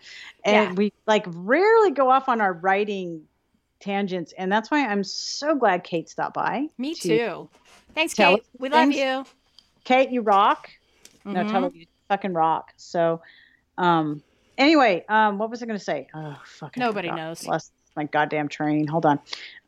[0.43, 0.74] And Yeah.
[0.74, 3.24] we like rarely go off on our writing
[3.80, 4.34] tangents.
[4.38, 6.67] And that's why I'm so glad Kate stopped by.
[6.78, 7.50] Me to too.
[7.93, 8.43] Thanks, Kate.
[8.58, 8.98] We love things.
[8.98, 9.26] you.
[9.86, 10.69] Kate, you rock.
[11.24, 11.52] No, Mhm.
[11.52, 12.74] tell her you fucking rock.
[12.76, 13.21] So,
[13.78, 14.21] um,
[14.58, 16.08] anyway, um, what was I going to say?
[16.13, 16.76] Oh, fuck.
[16.76, 17.45] Nobody knows.
[17.48, 18.88] Lost my goddamn train.
[18.88, 19.19] Hold on.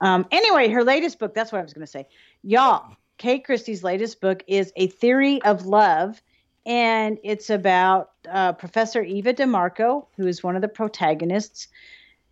[0.01, 2.07] Um, anyway, her latest book, that's what I was going to say.
[2.43, 6.21] Y'all, Kate Christie's latest book is A Theory of Love.
[6.65, 11.69] And it's about uh, Professor Eva DeMarco, who is one of the protagonists,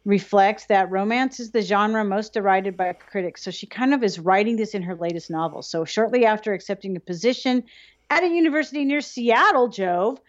[0.03, 3.43] reflects that romance is the genre most derided by critics.
[3.43, 5.61] So she kind of is writing this in her latest novel.
[5.61, 7.63] So shortly after accepting a position
[8.09, 10.19] at a university near Seattle, Jove,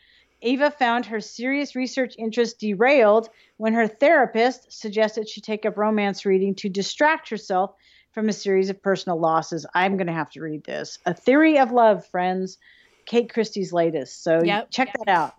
[0.42, 6.25] Eva found her serious research interest derailed when her therapist suggested she take up romance
[6.27, 7.72] reading to distract herself
[8.12, 9.66] from a series of personal losses.
[9.75, 10.99] I'm going to have to read this.
[11.07, 12.59] A Theory of Love, friends.
[13.07, 14.22] Kate Christie's latest.
[14.25, 14.70] So Yep.
[14.70, 15.35] check that out.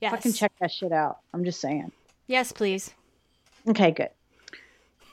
[0.00, 0.10] Yes.
[0.12, 1.18] Fucking check that shit out.
[1.32, 1.90] I'm just saying.
[2.26, 2.92] Yes, please.
[3.68, 4.10] Okay, good.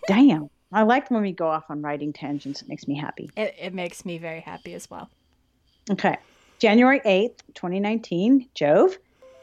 [0.07, 0.49] Damn.
[0.71, 2.61] I like when we go off on writing tangents.
[2.61, 3.29] It makes me happy.
[3.37, 5.09] It, it makes me very happy as well.
[5.89, 6.17] Okay.
[6.63, 8.97] January 8th, 2019, Jove.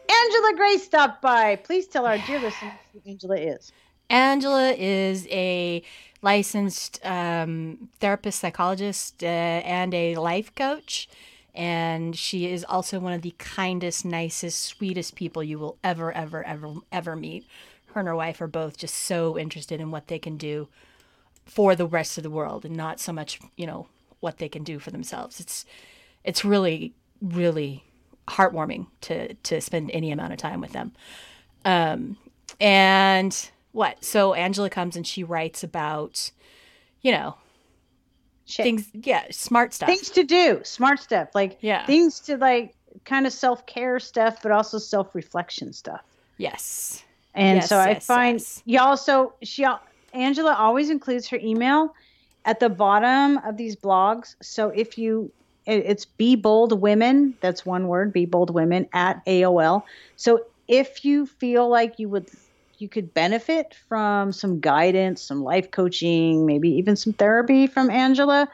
[0.09, 1.56] Angela Grace stopped by.
[1.56, 3.72] Please tell our dear listeners who Angela is.
[4.09, 5.83] Angela is a
[6.22, 11.11] licensed um, therapist, psychologist, uh, and a life coach.
[11.54, 16.42] And she is also one of the kindest, nicest, sweetest people you will ever, ever,
[16.46, 17.44] ever, ever meet.
[17.88, 20.68] Her and her wife are both just so interested in what they can do
[21.44, 23.88] for the rest of the world and not so much, you know,
[24.20, 25.38] what they can do for themselves.
[25.38, 25.66] It's
[26.24, 27.85] it's really, really
[28.28, 30.92] heartwarming to to spend any amount of time with them.
[31.64, 32.16] Um,
[32.61, 34.04] and what?
[34.04, 36.30] So Angela comes and she writes about,
[37.02, 37.37] you know,
[38.46, 38.64] Shit.
[38.64, 38.88] things.
[38.92, 39.88] Yeah, smart stuff.
[39.88, 41.28] Things to do, smart stuff.
[41.35, 46.02] Like yeah, things to like, kind of self care stuff, but also self reflection stuff.
[46.38, 47.04] Yes.
[47.35, 48.62] And yes, so I yes, find yes.
[48.64, 48.96] y'all.
[48.96, 49.64] So she,
[50.12, 51.94] Angela, always includes her email
[52.44, 54.35] at the bottom of these blogs.
[54.42, 55.30] So if you
[55.66, 59.82] it's be bold women that's one word be bold women at aol
[60.16, 62.28] so if you feel like you would
[62.78, 68.48] you could benefit from some guidance some life coaching maybe even some therapy from angela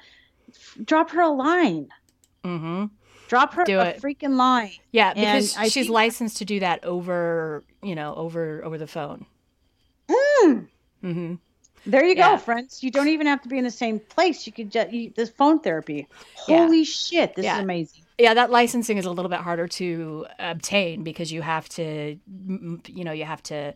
[0.85, 1.89] drop her a line
[2.45, 2.87] mm-hmm.
[3.29, 4.03] drop her Do a it.
[4.03, 8.79] freaking line yeah because I she's licensed to do that over you know over over
[8.79, 9.27] the phone
[10.09, 10.69] Mm.
[11.03, 11.35] mm-hmm.
[11.87, 12.33] There you Yeah.
[12.33, 12.83] go, friends.
[12.83, 14.47] You don't even have to be in the same place.
[14.47, 16.07] You could just you, this phone therapy.
[16.49, 16.65] Yeah.
[16.65, 17.57] Holy shit, this Yeah.
[17.59, 18.03] is amazing.
[18.19, 22.17] yeah that licensing is a little bit harder to obtain because you have to
[22.87, 23.75] you know you have to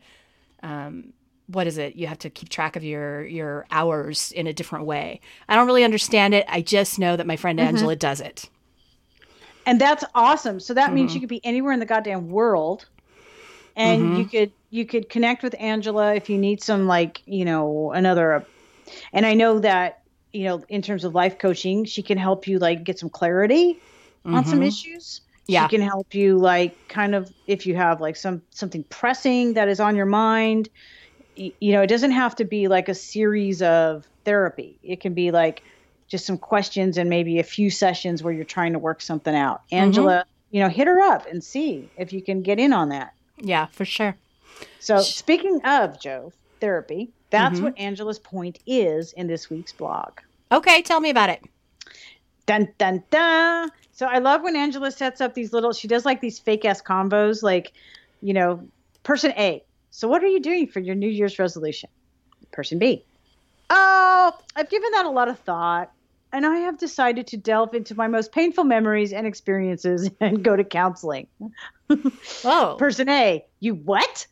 [0.63, 1.13] um,
[1.49, 4.87] what is it you have to keep track of your your hours in a different
[4.87, 8.49] way i don't really understand it i just know that my friend angela does it
[9.67, 10.59] And that's awesome.
[10.59, 11.15] So that means Mhm.
[11.15, 12.87] you could be anywhere in the goddamn world.
[13.77, 14.19] And Mhm.
[14.19, 18.45] you could you could connect with Angela if you need some like, you know, another
[19.13, 19.99] and I know that,
[20.33, 23.79] you know, in terms of life coaching, she can help you like get some clarity
[24.25, 24.67] on some Mhm.
[24.69, 25.21] issues.
[25.47, 25.67] Yeah.
[25.67, 29.69] She can help you like kind of if you have like some something pressing that
[29.69, 30.69] is on your mind.
[31.37, 34.79] Y- You know, it doesn't have to be like a series of therapy.
[34.83, 35.63] It can be like
[36.09, 39.63] just some questions and maybe a few sessions where you're trying to work something out.
[39.73, 43.13] Angela, you know, hit her up and see if you can get in on that.
[43.43, 44.17] yeah for sure
[44.79, 47.63] So, speaking of Joe therapy, that's Mhm.
[47.63, 50.19] what Angela's point is in this week's blog.
[50.53, 51.41] okay tell me about it
[52.47, 53.71] Dun dun dun.
[53.93, 55.73] So I love when Angela sets up these little.
[55.73, 57.73] She does like these fake ass combos, like,
[58.21, 58.67] you know,
[59.05, 59.63] person A.
[59.91, 61.91] So what are you doing for your New Year's resolution?
[62.51, 63.05] Person B.
[63.69, 65.93] Oh, I've given that a lot of thought,
[66.33, 70.57] and I have decided to delve into my most painful memories and experiences and go
[70.57, 71.29] to counseling.
[72.45, 74.27] oh Person A, you what?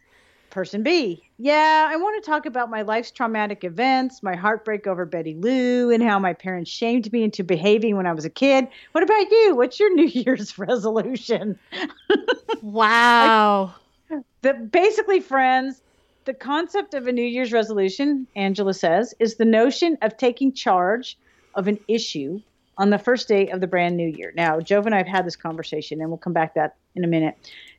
[0.51, 5.05] Person B, yeah, I want to talk about my life's traumatic events, my heartbreak over
[5.05, 8.67] Betty Lou, and how my parents shamed me into behaving when I was a kid.
[8.93, 9.55] What about you?
[9.55, 11.59] What's your New Year's resolution?
[12.63, 13.75] wow
[14.41, 15.83] The, basically, friends,
[16.25, 21.19] the concept of a New Year's resolution, Angela says, is the notion of taking charge
[21.55, 22.41] of an issue
[22.79, 24.33] on the first day of the brand new year.
[24.35, 27.05] Now, Jove and I have had this conversation, and we'll come back to that in
[27.05, 27.37] a minute.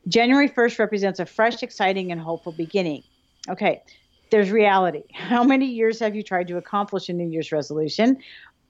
[0.08, 3.02] January 1st represents a fresh, exciting, and hopeful beginning.
[3.48, 3.82] Okay,
[4.30, 5.02] there's reality.
[5.12, 8.18] How many years have you tried to accomplish a New Year's resolution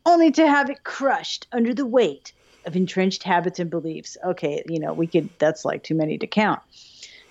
[0.06, 2.32] only to have it crushed under the weight
[2.66, 4.16] of entrenched habits and beliefs?
[4.24, 6.60] Okay, you know, we could, that's like too many to count.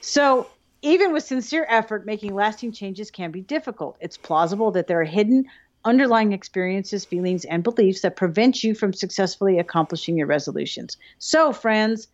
[0.02, 0.50] So,
[0.82, 3.98] even with sincere effort, making lasting changes can be difficult.
[4.00, 5.44] It's plausible that there are hidden
[5.84, 10.98] underlying experiences, feelings, and beliefs that prevent you from successfully accomplishing your resolutions.
[11.18, 12.08] So, friends,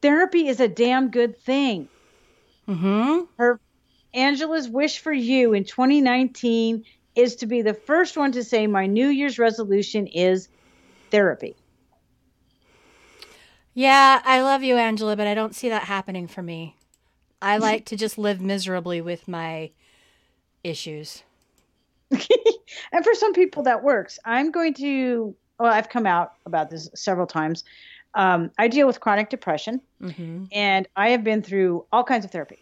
[0.00, 1.88] therapy is a damn good thing.
[2.68, 3.60] mm-hmm Her
[4.14, 6.84] Angela's wish for you in 2019
[7.16, 10.48] is to be the first one to say my New Year's resolution is
[11.10, 11.56] therapy.
[13.74, 16.76] Yeah, I love you, Angela, but I don't see that happening for me.
[17.42, 19.70] I like to just live miserably with my
[20.62, 21.24] issues.
[22.10, 24.18] and for some people that works.
[24.24, 27.64] I'm going to well, I've come out about this several times.
[28.14, 30.44] Um, I deal with chronic depression Mm-hmm.
[30.52, 32.58] and I have been through all kinds of therapy.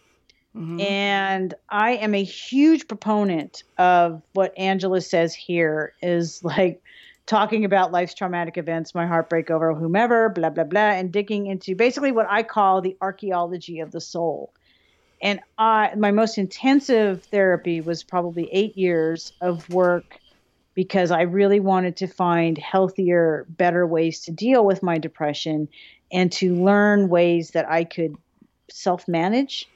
[0.55, 0.79] Mm-hmm.
[0.81, 6.81] And I am a huge proponent of what Angela says here is like
[7.25, 11.75] talking about life's traumatic events, my heartbreak over whomever, blah, blah, blah, and digging into
[11.75, 14.53] basically what I call the archaeology of the soul.
[15.21, 20.19] And I, my most intensive therapy was probably eight years of work
[20.75, 25.67] because I really wanted to find healthier, better ways to deal with my depression
[26.11, 28.15] and to learn ways that I could
[28.69, 29.69] self manage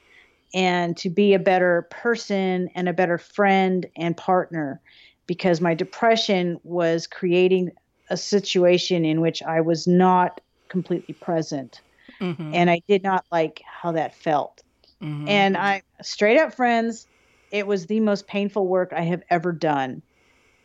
[0.54, 4.80] and to be a better person and a better friend and partner.
[5.26, 7.70] because my depression was creating
[8.10, 11.80] a situation in which I was not completely present.
[12.20, 12.54] Mm-hmm.
[12.54, 14.62] And I did not like how that felt.
[15.02, 15.28] Mm-hmm.
[15.28, 17.06] And I, straight up friends,
[17.52, 20.02] it was the most painful work I have ever done.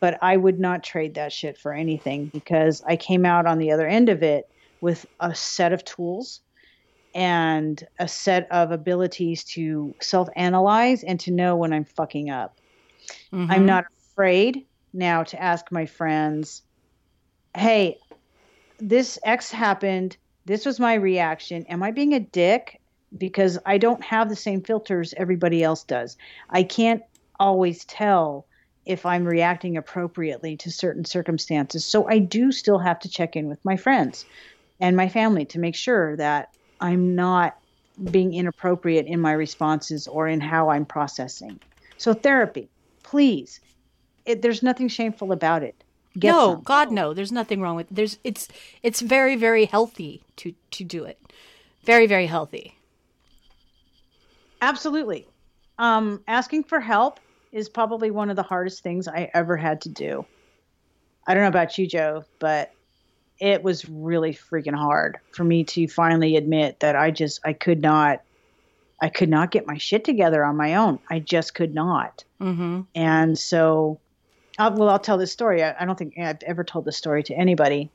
[0.04, 3.72] But I would not trade that shit for anything because I came out on the
[3.72, 4.50] other end of it
[4.82, 6.42] with a set of tools
[7.14, 12.58] and a set of abilities to self analyze and to know when I'm fucking up.
[13.32, 13.50] Mm-hmm.
[13.50, 16.60] I'm not afraid now to ask my friends,
[17.56, 17.96] hey,
[18.76, 20.18] this X happened.
[20.44, 21.64] This was my reaction.
[21.70, 22.78] Am I being a dick?
[23.16, 26.18] Because I don't have the same filters everybody else does.
[26.50, 27.02] I can't
[27.40, 28.44] always tell
[28.86, 31.84] if I'm reacting appropriately to certain circumstances.
[31.84, 34.24] So I do still have to check in with my friends
[34.80, 37.56] and my family to make sure that I'm not
[38.10, 41.60] being inappropriate in my responses or in how I'm processing.
[41.96, 42.68] So, therapy,
[43.02, 43.60] please.
[44.26, 45.76] It, there's nothing shameful about it.
[46.18, 46.62] Get no, some.
[46.62, 47.14] God, no.
[47.14, 47.94] There's nothing wrong with it.
[47.94, 48.48] There's it's
[48.82, 51.18] it's very very healthy to to do it.
[51.84, 52.76] Very very healthy.
[54.62, 55.26] Absolutely.
[55.78, 57.20] Um, asking for help
[57.54, 60.26] is probably one of the hardest things I ever had to do.
[61.26, 62.72] I don't know about you, Jove, but
[63.38, 67.80] it was really freaking hard for me to finally admit that I just I could
[67.80, 68.22] not
[69.00, 70.98] I could not get my shit together on my own.
[71.10, 72.24] I just could not.
[72.40, 72.82] Mm-hmm.
[72.94, 74.00] And so,
[74.58, 75.62] I'll, well, I'll tell this story.
[75.62, 77.90] I, I, don't think I've ever told this story to anybody.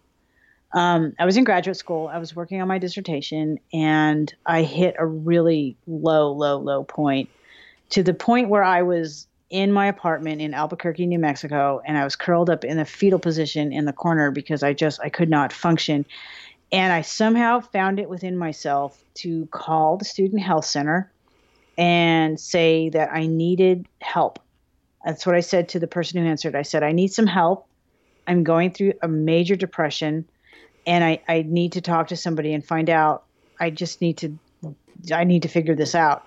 [0.73, 2.09] Um, I was in graduate school.
[2.09, 7.29] I was working on my dissertation, and I hit a really low, low, low point
[7.91, 12.03] to the point where I was in my apartment in Albuquerque, New Mexico, and I
[12.03, 15.29] was curled up in a fetal position in the corner because I just I could
[15.29, 16.05] not function.
[16.71, 21.11] And I somehow found it within myself to call the student health center
[21.77, 24.39] and say that I needed help.
[25.03, 26.55] That's what I said to the person who answered.
[26.55, 27.65] I said, I need some help.
[28.27, 30.25] I'm going through a major depression
[30.85, 33.23] and I, I need to talk to somebody and find out.
[33.59, 34.37] I just need to
[35.13, 36.25] I need to figure this out.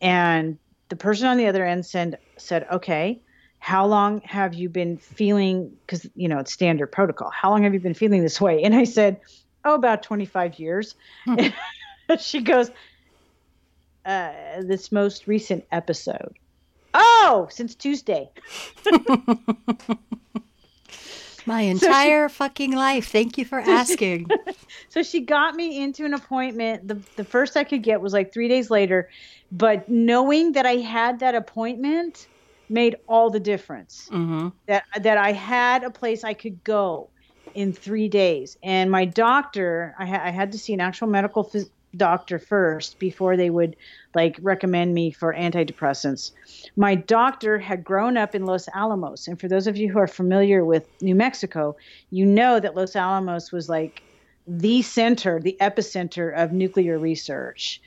[0.00, 0.58] And
[0.92, 3.22] the person on the other end said, said, okay,
[3.58, 5.72] how long have you been feeling?
[5.86, 7.30] Because, you know, it's standard protocol.
[7.30, 8.62] How long have you been feeling this way?
[8.62, 9.18] And I said,
[9.64, 10.94] oh, about 25 years.
[11.24, 11.46] Hmm.
[12.20, 12.70] she goes,
[14.04, 16.36] uh, this most recent episode.
[16.92, 18.28] Oh, since Tuesday.
[21.46, 23.08] My entire so she, fucking life.
[23.08, 24.28] Thank you for asking.
[24.88, 26.88] so she got me into an appointment.
[26.88, 29.08] The the first I could get was like three days later,
[29.50, 32.28] but knowing that I had that appointment
[32.68, 34.08] made all the difference.
[34.10, 34.48] Mm-hmm.
[34.66, 37.08] That that I had a place I could go
[37.54, 41.44] in three days, and my doctor, I, ha- I had to see an actual medical
[41.44, 43.76] phys- doctor first before they would
[44.14, 46.32] like recommend me for antidepressants.
[46.76, 50.06] My doctor had grown up in Los Alamos, and for those of you who are
[50.06, 51.76] familiar with New Mexico,
[52.10, 54.02] you know that Los Alamos was like
[54.46, 57.80] the center, the epicenter of nuclear research.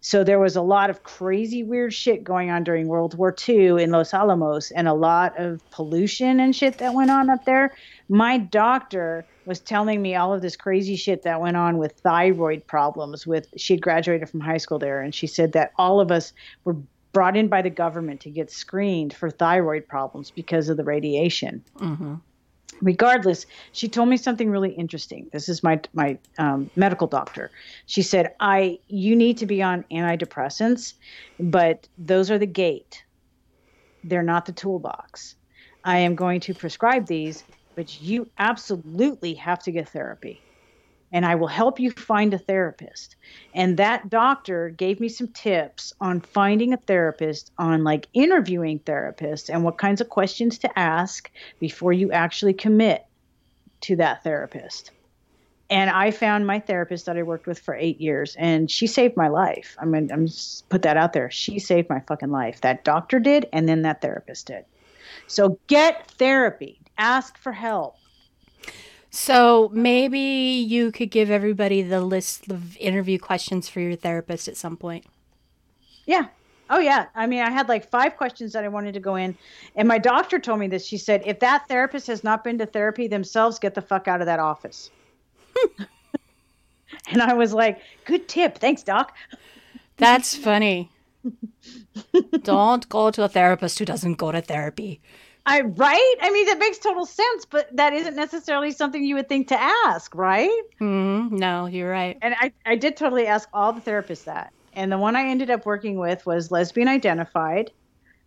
[0.00, 3.82] So there was a lot of crazy weird shit going on during World War II
[3.82, 7.74] in Los Alamos and a lot of pollution and shit that went on up there.
[8.08, 12.66] My doctor was telling me all of this crazy shit that went on with thyroid
[12.66, 16.12] problems with she had graduated from high school there and she said that all of
[16.12, 16.32] us
[16.64, 16.76] were
[17.12, 21.64] brought in by the government to get screened for thyroid problems because of the radiation.
[21.78, 22.14] Mm-hmm.
[22.80, 25.28] Regardless, she told me something really interesting.
[25.32, 27.50] This is my my um, medical doctor.
[27.86, 30.94] She said, "I you need to be on antidepressants,
[31.40, 33.04] but those are the gate.
[34.04, 35.34] They're not the toolbox.
[35.84, 37.44] I am going to prescribe these
[37.78, 40.42] but you absolutely have to get therapy.
[41.12, 43.16] And I will help you find a therapist.
[43.54, 49.48] And that doctor gave me some tips on finding a therapist, on like interviewing therapists,
[49.52, 53.06] and what kinds of questions to ask before you actually commit
[53.82, 54.90] to that therapist.
[55.70, 59.16] And I found my therapist that I worked with for eight years, and she saved
[59.16, 59.76] my life.
[59.78, 61.30] I mean, I'm just put that out there.
[61.30, 62.62] She saved my fucking life.
[62.62, 64.64] That doctor did, and then that therapist did.
[65.26, 67.96] So get therapy ask for help.
[69.10, 74.56] So maybe you could give everybody the list of interview questions for your therapist at
[74.56, 75.06] some point.
[76.04, 76.26] Yeah.
[76.70, 77.06] Oh yeah.
[77.14, 79.36] I mean, I had like five questions that I wanted to go in,
[79.74, 80.84] and my doctor told me this.
[80.86, 84.20] She said, "If that therapist has not been to therapy themselves, get the fuck out
[84.20, 84.90] of that office."
[87.08, 89.16] and I was like, "Good tip, thanks, doc."
[89.96, 90.90] That's funny.
[92.42, 95.00] Don't go to a therapist who doesn't go to therapy.
[95.48, 96.14] I right?
[96.20, 99.58] I mean, that makes total sense, but that isn't necessarily something you would think to
[99.58, 100.60] ask, right?
[100.78, 101.36] Mm-hmm.
[101.36, 102.18] No, you're right.
[102.20, 104.52] And I, I did totally ask all the therapists that.
[104.74, 107.70] And the one I ended up working with was lesbian identified,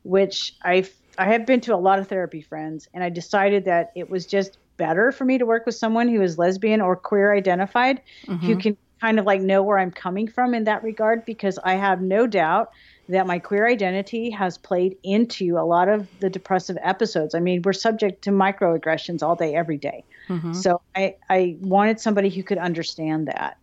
[0.04, 3.92] which I I have been to a lot of therapy friends, and I decided that
[3.96, 7.36] it was just better for me to work with someone who is lesbian or queer
[7.36, 8.46] identified, mm-hmm.
[8.46, 11.76] who can kind of like know where I'm coming from in that regard, because I
[11.76, 12.72] have no doubt
[13.12, 17.36] that my queer identity has played into a lot of the depressive episodes.
[17.36, 20.04] I mean, we're subject to microaggressions all day, every day.
[20.30, 20.54] Mm-hmm.
[20.54, 23.58] So I, I wanted somebody who could understand that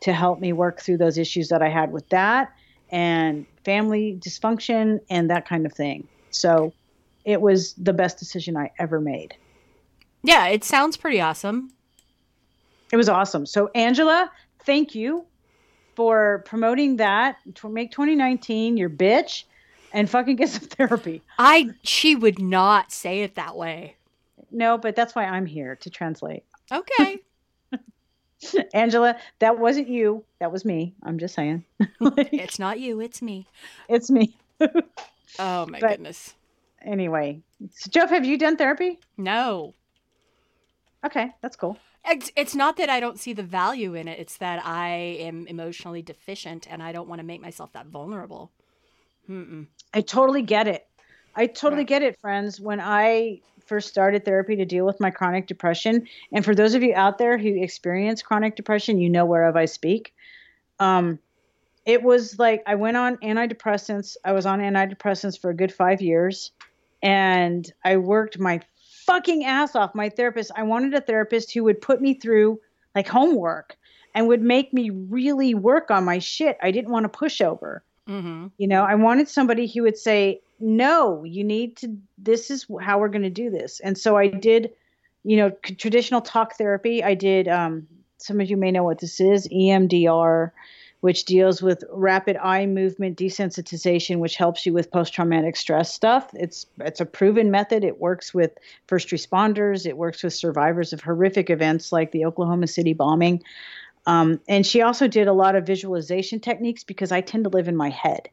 [0.00, 2.52] to help me work through those issues that I had with that
[2.90, 6.08] and family dysfunction and that kind of thing.
[6.30, 6.72] So
[7.24, 9.36] it was the best decision I ever made.
[10.24, 11.72] Yeah, it sounds pretty awesome.
[12.92, 13.46] It was awesome.
[13.46, 14.30] So, Angela,
[14.64, 15.24] thank you
[15.94, 17.36] for promoting that.
[17.56, 19.44] To make 2019 your bitch
[19.92, 21.22] and fucking get some therapy.
[21.38, 23.96] I she would not say it that way.
[24.50, 26.44] No, but that's why I'm here to translate.
[26.70, 27.20] Okay.
[28.74, 30.24] Angela, that wasn't you.
[30.40, 30.94] That was me.
[31.02, 31.64] I'm just saying.
[32.00, 33.46] like, it's not you, it's me.
[33.88, 34.36] It's me.
[35.38, 36.34] oh my but goodness.
[36.84, 37.40] Anyway,
[37.70, 38.98] so Jeff, have you done therapy?
[39.16, 39.74] No.
[41.04, 41.78] Okay, that's cool.
[42.04, 44.18] It's, it's not that I don't see the value in it.
[44.18, 44.88] It's that I
[45.20, 48.50] am emotionally deficient and I don't want to make myself that vulnerable.
[49.30, 49.66] Mm-mm.
[49.94, 50.86] I totally get it.
[51.34, 52.60] I totally get it, friends.
[52.60, 56.82] When I first started therapy to deal with my chronic depression, and for those of
[56.82, 60.12] you out there who experience chronic depression, you know whereof I speak.
[60.78, 61.18] Um,
[61.86, 64.16] it was like I went on antidepressants.
[64.24, 66.52] I was on antidepressants for a good five years,
[67.02, 68.60] and I worked my
[69.06, 69.94] fucking ass off.
[69.94, 72.60] My therapist, I wanted a therapist who would put me through
[72.94, 73.76] like homework
[74.14, 76.58] and would make me really work on my shit.
[76.62, 77.82] I didn't want to push over.
[78.08, 78.48] Mm-hmm.
[78.58, 82.98] You know, I wanted somebody who would say, no, you need to, this is how
[82.98, 83.80] we're going to do this.
[83.80, 84.72] And so I did,
[85.24, 87.02] you know, traditional talk therapy.
[87.02, 87.86] I did, um,
[88.18, 90.50] some of you may know what this is EMDR
[91.02, 96.30] which deals with rapid eye movement desensitization, which helps you with post-traumatic stress stuff.
[96.32, 97.82] It's it's a proven method.
[97.82, 98.52] It works with
[98.86, 99.84] first responders.
[99.84, 103.42] It works with survivors of horrific events like the Oklahoma City bombing.
[104.06, 107.66] Um, and she also did a lot of visualization techniques because I tend to live
[107.66, 108.28] in my head,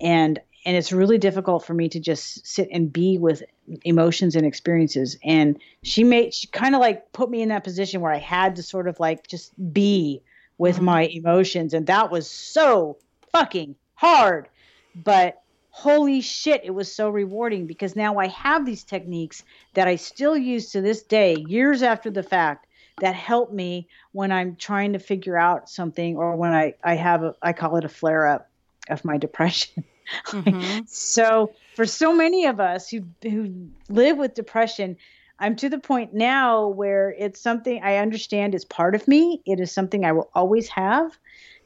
[0.00, 3.42] and and it's really difficult for me to just sit and be with
[3.82, 5.18] emotions and experiences.
[5.24, 8.54] And she made she kind of like put me in that position where I had
[8.54, 10.22] to sort of like just be
[10.58, 11.74] with my emotions.
[11.74, 12.98] And that was so
[13.32, 14.48] fucking hard.
[14.94, 19.42] But holy shit, it was so rewarding because now I have these techniques
[19.74, 22.66] that I still use to this day, years after the fact,
[23.00, 27.24] that help me when I'm trying to figure out something or when I, I have
[27.24, 28.48] a, I call it a flare up
[28.88, 29.84] of my depression.
[30.26, 30.80] Mm-hmm.
[30.86, 34.98] so for so many of us who who live with depression,
[35.38, 39.42] I'm to the point now where it's something I understand is part of me.
[39.46, 41.16] It is something I will always have,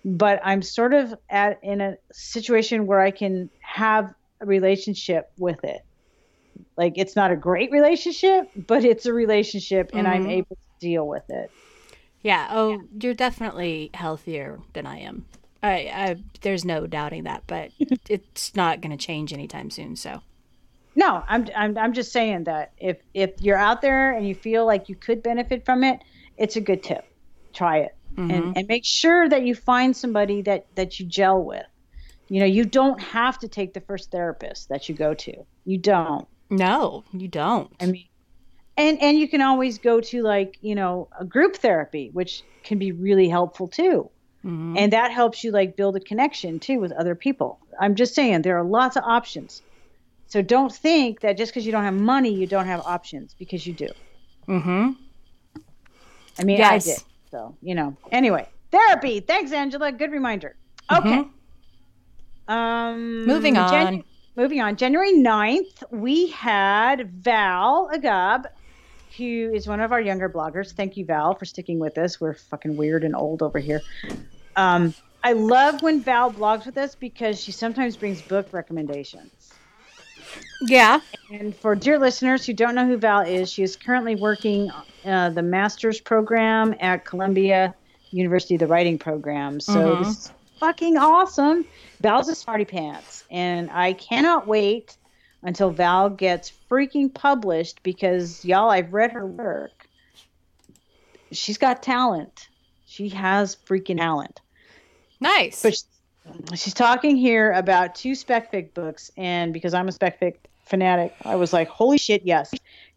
[0.05, 5.63] but I'm sort of at in a situation where I can have a relationship with
[5.65, 5.83] it.
[6.77, 10.23] Like it's not a great relationship, but it's a relationship and mm-hmm.
[10.23, 11.51] I'm able to deal with it.
[12.23, 12.79] Yeah, oh, yeah.
[13.01, 15.27] you're definitely healthier than I am.
[15.63, 17.71] I, I there's no doubting that, but
[18.09, 20.23] it's not going to change anytime soon, so
[20.99, 24.67] no, I'm, I'm I'm just saying that if if you're out there and you feel
[24.67, 26.01] like you could benefit from it,
[26.37, 27.05] it's a good tip.
[27.53, 28.31] Try it mm-hmm.
[28.31, 31.67] and and make sure that you find somebody that that you gel with.
[32.29, 35.47] You know, you don't have to take the first therapist that you go to.
[35.65, 36.27] You don't.
[36.51, 37.73] No, you don't.
[37.81, 38.09] I mean,
[38.77, 42.79] and and you can always go to like you know a group therapy, which can
[42.79, 44.11] be really helpful too.
[44.45, 44.77] Mm-hmm.
[44.79, 47.61] And that helps you like build a connection too with other people.
[47.81, 49.63] I'm just saying there are lots of options.
[50.29, 53.67] So don't think that just because you don't have money, you don't have options because
[53.67, 53.89] you do.
[54.47, 54.91] Mm-hmm.
[56.39, 56.87] I mean, yes.
[56.87, 57.03] I did.
[57.31, 57.97] So, you know.
[58.13, 59.21] Anyway, therapy.
[59.21, 59.91] Thanks, Angela.
[59.91, 60.55] Good reminder.
[60.93, 61.09] Okay.
[61.09, 62.53] Mm-hmm.
[62.53, 63.71] Um, moving on.
[63.71, 64.05] Jan-
[64.37, 64.77] moving on.
[64.77, 68.45] January 9th, we had Val Agab,
[69.17, 70.73] who is one of our younger bloggers.
[70.73, 72.21] Thank you, Val, for sticking with us.
[72.21, 73.81] We're fucking weird and old over here.
[74.57, 79.38] Um, I love when Val blogs with us because she sometimes brings book recommendations.
[80.63, 81.01] Yeah.
[81.33, 84.71] And for dear listeners who don't know who Val is, she is currently working
[85.05, 87.75] uh, the master's program at Columbia
[88.11, 89.61] University, the writing program.
[89.61, 90.03] So mm-hmm.
[90.03, 91.65] this is fucking awesome.
[92.01, 94.97] Val's a smarty pants, and I cannot wait
[95.43, 99.89] until Val gets freaking published because y'all, I've read her work.
[101.31, 102.49] She's got talent.
[102.87, 104.41] She has freaking talent.
[105.21, 105.63] Nice.
[105.63, 105.83] But
[106.55, 111.15] she's talking here about two spec fic books, and because I'm a spec fic fanatic,
[111.25, 112.55] I was like, holy shit, yes.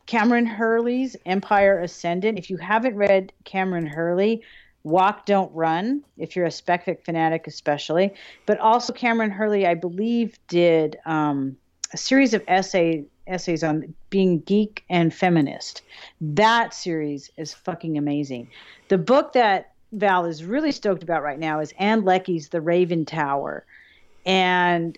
[0.08, 2.38] Kameron Hurley's Empire Ascendant.
[2.38, 4.42] If you haven't read Kameron Hurley,
[4.84, 8.14] Walk Don't Run, if you're a spec fic fanatic, especially.
[8.46, 11.56] But also, Kameron Hurley, I believe, did um,
[11.94, 15.84] a series of essay essays on being geek and feminist.
[16.20, 18.50] That series is fucking amazing.
[18.90, 23.06] The book that Val is really stoked about right now is Ann Leckie's The Raven
[23.06, 23.66] Tower.
[24.26, 24.98] And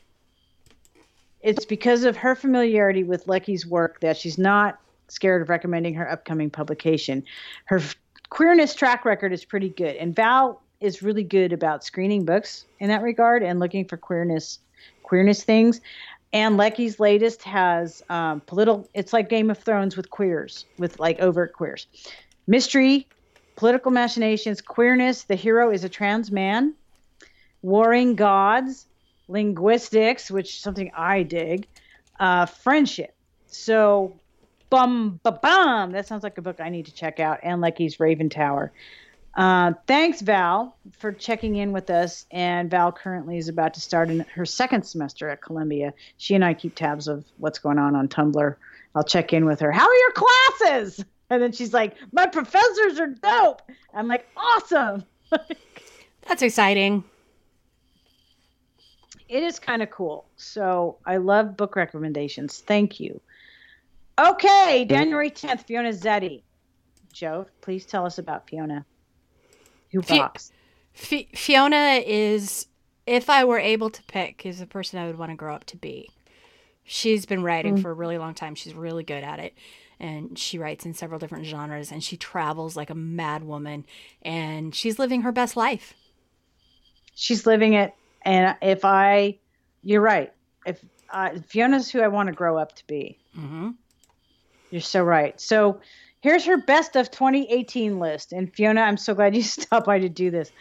[1.42, 6.10] it's because of her familiarity with Leckie's work that she's not scared of recommending her
[6.10, 7.24] upcoming publication.
[7.66, 7.82] Her
[8.30, 9.96] queerness track record is pretty good.
[9.98, 14.60] And Val is really good about screening books in that regard and looking for queerness
[15.04, 15.82] queerness things.
[16.34, 18.88] Ann Leckie's latest has um, political.
[18.94, 21.86] It's like Game of Thrones with queers, with like overt queers,
[22.48, 23.08] mystery,
[23.56, 25.24] political machinations, queerness.
[25.24, 26.74] The hero is a trans man,
[27.62, 28.88] warring gods,
[29.28, 31.68] linguistics, which is something I dig,
[32.20, 33.14] uh, friendship.
[33.48, 34.14] So,
[34.70, 35.92] bum ba bum.
[35.92, 37.40] That sounds like a book I need to check out.
[37.44, 38.72] Ann Leckie's Raven Tower.
[39.36, 42.26] Uh, thanks, Val, for checking in with us.
[42.32, 45.94] And Val currently is about to start in her second semester at Columbia.
[46.18, 48.56] She and I keep tabs of what's going on on Tumblr.
[48.96, 49.72] I'll check in with her.
[49.72, 51.06] How are your classes?
[51.34, 53.62] And then she's like, My professors are dope.
[53.94, 55.04] I'm like, Awesome.
[56.28, 57.04] That's exciting.
[59.28, 60.26] It is kind of cool.
[60.38, 62.60] So I love book recommendations.
[62.60, 63.20] Thank you.
[64.20, 66.44] Okay, January 10th, Fiona Zedde.
[67.12, 68.86] Jove, please tell us about Fiona.
[69.92, 70.52] Who box?
[70.96, 72.68] F- Fiona is,
[73.08, 75.64] if I were able to pick, is the person I would want to grow up
[75.66, 76.10] to be.
[76.84, 77.82] She's been writing mm.
[77.82, 78.56] for a really long time.
[78.56, 79.56] She's really good at it.
[80.04, 83.86] And she writes in several different genres and she travels like a mad woman
[84.22, 85.94] and she's living her best life.
[87.16, 87.94] She's living it.
[88.24, 89.40] And if I,
[89.82, 90.34] you're right.
[90.66, 93.18] If uh, Fiona's who I want to grow up to be.
[93.38, 93.72] Mm-hmm.
[94.72, 95.40] You're so right.
[95.40, 95.80] So
[96.24, 98.32] Here's her best of 2018 list.
[98.32, 100.52] And Fiona, I'm so glad you stopped by to do this.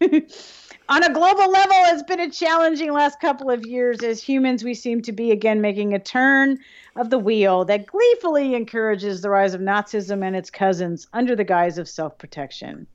[0.90, 4.02] On a global level, it's been a challenging last couple of years.
[4.02, 6.58] As humans, we seem to be again making a turn
[6.96, 11.44] of the wheel that gleefully encourages the rise of Nazism and its cousins under the
[11.44, 12.88] guise of self protection.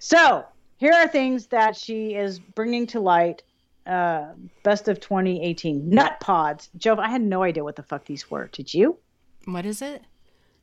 [0.00, 0.44] So,
[0.78, 3.44] here are things that she is bringing to light.
[3.86, 4.32] Uh,
[4.64, 6.68] best of 2018 nut pods.
[6.76, 8.48] Jove, I had no idea what the fuck these were.
[8.48, 8.98] Did you?
[9.44, 10.02] What is it?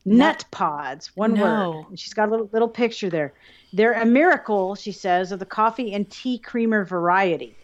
[0.04, 1.86] Nut pods, one no.
[1.90, 2.00] word.
[2.00, 3.34] she's got a little little picture there.
[3.76, 7.56] They're a miracle, she says, of the coffee and tea creamer variety.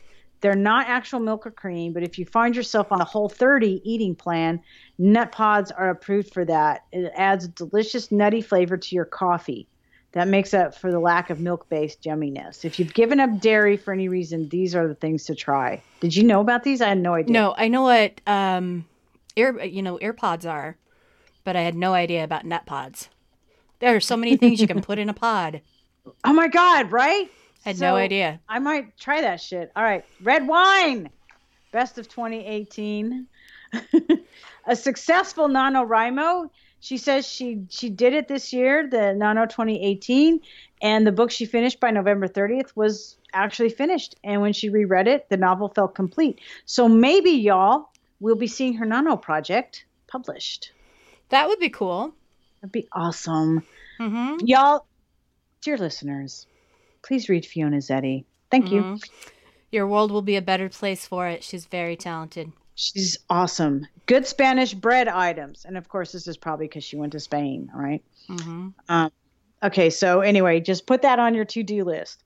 [0.41, 3.81] They're not actual milk or cream, but if you find yourself on a whole 30
[3.83, 4.61] eating plan,
[4.97, 6.85] nut pods are approved for that.
[6.91, 9.67] It adds a delicious nutty flavor to your coffee.
[10.13, 12.65] That makes up for the lack of milk based yumminess.
[12.65, 15.81] If you've given up dairy for any reason, these are the things to try.
[16.01, 16.81] Did you know about these?
[16.81, 17.31] I had no idea.
[17.31, 18.85] No, I know what um,
[19.37, 20.75] ear you know earpods are
[21.43, 23.09] but I had no idea about nut pods.
[23.79, 25.61] There are so many things you can put in a pod.
[26.23, 27.29] Oh my god, right?
[27.65, 28.39] I had so no idea.
[28.49, 29.71] I might try that shit.
[29.75, 31.09] All right, red wine.
[31.71, 33.27] Best of 2018.
[34.65, 36.49] a successful NaNoWriMo.
[36.79, 40.41] She says she she did it this year, the Nano 2018,
[40.81, 44.15] and the book she finished by November 30th was actually finished.
[44.23, 46.39] And when she reread it, the novel felt complete.
[46.65, 47.89] So maybe y'all
[48.19, 50.71] will be seeing her Nano project published.
[51.29, 52.13] That would be cool.
[52.61, 53.63] That'd be awesome.
[53.99, 54.45] Mm-hmm.
[54.45, 54.85] Y'all,
[55.61, 56.47] dear listeners,
[57.03, 58.25] please read Fiona Zedde.
[58.49, 58.95] Thank mm-hmm.
[58.95, 58.99] you.
[59.71, 61.43] Your world will be a better place for it.
[61.43, 62.51] She's very talented.
[62.75, 63.87] She's awesome.
[64.05, 65.65] Good Spanish bread items.
[65.65, 68.03] And of course, this is probably because she went to Spain, right?
[68.27, 68.69] Mm-hmm.
[68.89, 69.11] Um,
[69.63, 72.23] okay, so anyway, just put that on your to do list.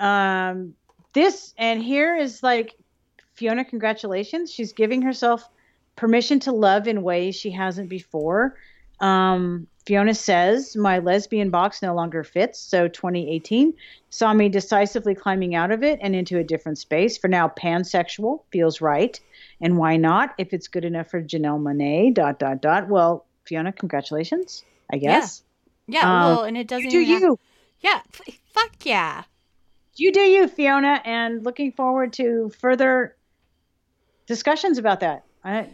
[0.00, 0.74] Um,
[1.12, 2.74] this, and here is like
[3.34, 4.52] Fiona, congratulations.
[4.52, 5.46] She's giving herself
[5.96, 8.56] permission to love in ways she hasn't before.
[9.00, 12.58] Um, Fiona says, My lesbian box no longer fits.
[12.58, 13.72] So 2018
[14.10, 17.16] saw me decisively climbing out of it and into a different space.
[17.16, 19.18] For now, pansexual feels right.
[19.60, 20.34] And why not?
[20.38, 22.88] If it's good enough for Janelle Monáe, dot, dot, dot.
[22.88, 25.44] Well, Fiona, congratulations, I guess.
[25.86, 27.38] Yeah, yeah um, well, and it doesn't do you.
[27.80, 28.00] Yeah,
[28.52, 29.22] fuck yeah.
[29.94, 33.16] You do you, Fiona, and looking forward to further
[34.26, 35.24] discussions about that.
[35.44, 35.68] I,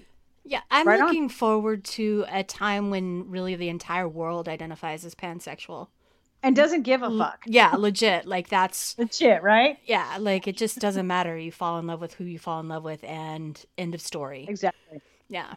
[0.45, 1.28] yeah, I'm right looking on.
[1.28, 5.88] forward to a time when really the entire world identifies as pansexual
[6.43, 7.45] and doesn't give a fuck.
[7.47, 8.26] Yeah, legit.
[8.26, 9.78] Like that's legit, right?
[9.84, 11.36] Yeah, like it just doesn't matter.
[11.36, 14.47] You fall in love with who you fall in love with, and end of story.
[14.49, 15.01] Exactly.
[15.28, 15.55] Yeah.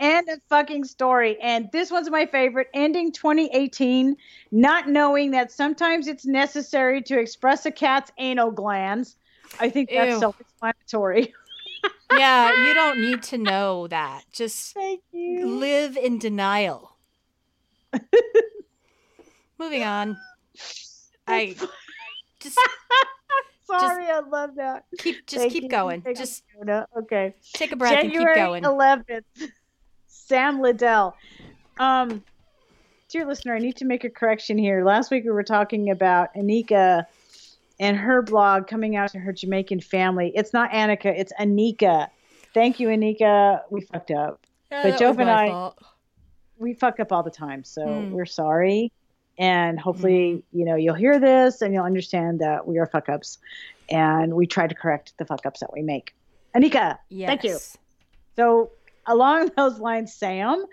[0.00, 1.40] End of fucking story.
[1.42, 2.68] And this one's my favorite.
[2.72, 4.16] Ending 2018,
[4.52, 9.16] not knowing that sometimes it's necessary to express a cat's anal glands.
[9.58, 11.34] I think that's self-explanatory.
[12.12, 14.24] yeah, you don't need to know that.
[14.32, 14.76] Just
[15.12, 16.96] live in denial.
[19.58, 20.16] Moving on.
[21.26, 21.54] I
[22.40, 22.58] just
[23.66, 24.86] Sorry, just I love that.
[24.98, 25.68] Keep just Thank keep you.
[25.68, 26.02] going.
[26.16, 26.42] Just
[26.96, 27.34] okay.
[27.52, 29.04] Take a breath January and keep going.
[29.04, 29.50] 11th.
[30.06, 31.14] Sam Liddell.
[31.78, 32.24] Um,
[33.08, 34.84] dear listener, I need to make a correction here.
[34.84, 37.04] Last week we were talking about Anika
[37.80, 40.32] and her blog coming out to her Jamaican family.
[40.34, 42.08] It's not Annika, it's Anika.
[42.54, 43.60] Thank you, Anika.
[43.70, 44.40] We fucked up.
[44.70, 45.78] Yeah, but Jove and I, fault.
[46.58, 48.10] we fuck up all the time, so Hmm.
[48.12, 48.92] we're sorry.
[49.38, 53.38] And hopefully, you know, you'll hear this and you'll understand that we are fuck ups,
[53.88, 56.14] and we try to correct the fuck ups that we make.
[56.56, 57.28] Anika, Yes.
[57.28, 57.58] thank you.
[58.36, 58.72] So
[59.06, 60.64] along those lines, Sam,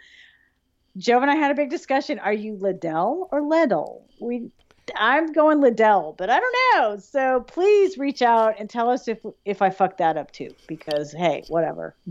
[0.97, 2.19] Jove and I had a big discussion.
[2.19, 4.05] Are you Liddell or Liddell?
[4.19, 4.49] We,
[4.95, 6.97] I'm going Liddell, but I don't know.
[6.97, 11.11] So please reach out and tell us if if I fucked that up too, because
[11.11, 11.95] hey, whatever.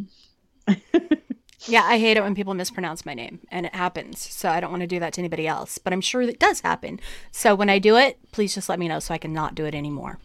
[1.67, 4.21] Yeah, I hate it when people mispronounce my name, and it happens.
[4.21, 6.61] So I don't want to do that to anybody else, but I'm sure it does
[6.61, 7.01] happen.
[7.31, 9.65] So when I do it, please just let me know so I can not do
[9.65, 10.19] it anymore.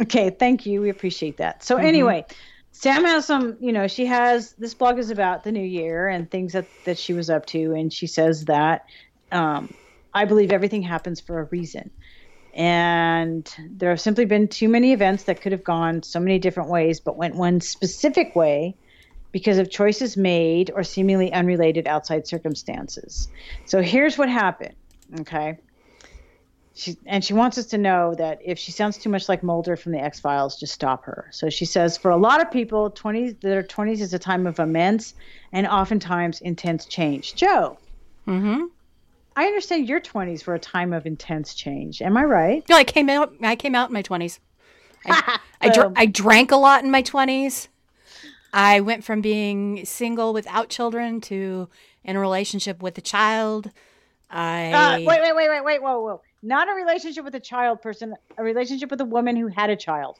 [0.00, 0.80] Okay, thank you.
[0.80, 1.64] We appreciate that.
[1.64, 2.24] So anyway,
[2.72, 6.30] Sam has some, you know, she has this blog is about the new year and
[6.30, 8.86] things that that she was up to, and she says that
[9.32, 9.72] um,
[10.14, 11.90] I believe everything happens for a reason.
[12.54, 16.70] And there have simply been too many events that could have gone so many different
[16.70, 18.76] ways, but went one specific way
[19.32, 23.28] because of choices made or seemingly unrelated outside circumstances.
[23.64, 24.76] So here's what happened.
[25.20, 25.58] Okay.
[26.76, 29.76] She, and she wants us to know that if she sounds too much like Mulder
[29.76, 31.28] from the X Files, just stop her.
[31.32, 34.60] So she says, for a lot of people, 20s, their 20s is a time of
[34.60, 35.14] immense
[35.52, 37.34] and oftentimes intense change.
[37.34, 37.78] Jove,
[38.26, 38.64] Mm-hmm.
[39.36, 42.00] I understand your 20s were a time of intense change.
[42.00, 42.68] Am I right?
[42.68, 43.34] No, I came out.
[43.42, 44.38] I came out in my twenties.
[45.06, 47.68] I, I, dr- I drank a lot in my twenties.
[48.52, 51.68] I went from being single without children to
[52.04, 53.70] in a relationship with a child.
[54.30, 56.22] I Uh, wait, wait, wait, wait, wait, whoa, whoa.
[56.42, 59.76] Not a relationship with a child person, a relationship with a woman who had a
[59.76, 60.18] child.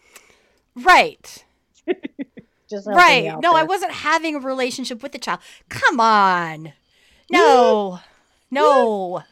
[0.75, 1.45] right,
[2.69, 3.39] Just right.
[3.41, 5.41] No, I wasn't having a relationship with a child.
[5.69, 6.73] Come on,
[7.31, 8.01] no,
[8.55, 9.23] no,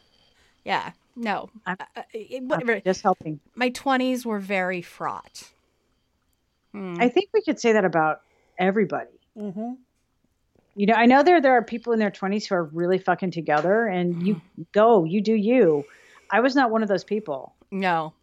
[0.65, 1.51] yeah, no.
[1.67, 2.81] I'm- Uh, uh, it- I'm whatever.
[2.81, 3.41] just helping.
[3.55, 5.51] My twenties were very fraught.
[6.73, 6.97] Hmm.
[7.01, 8.23] I think we could say that about
[8.59, 9.11] everybody.
[9.37, 9.73] mm-hmm.
[10.75, 13.31] You know, I know there there are people in their 20s who are really fucking
[13.31, 14.41] together and you
[14.73, 15.85] go, you do you.
[16.31, 17.55] I was not one of those people.
[17.71, 18.15] No.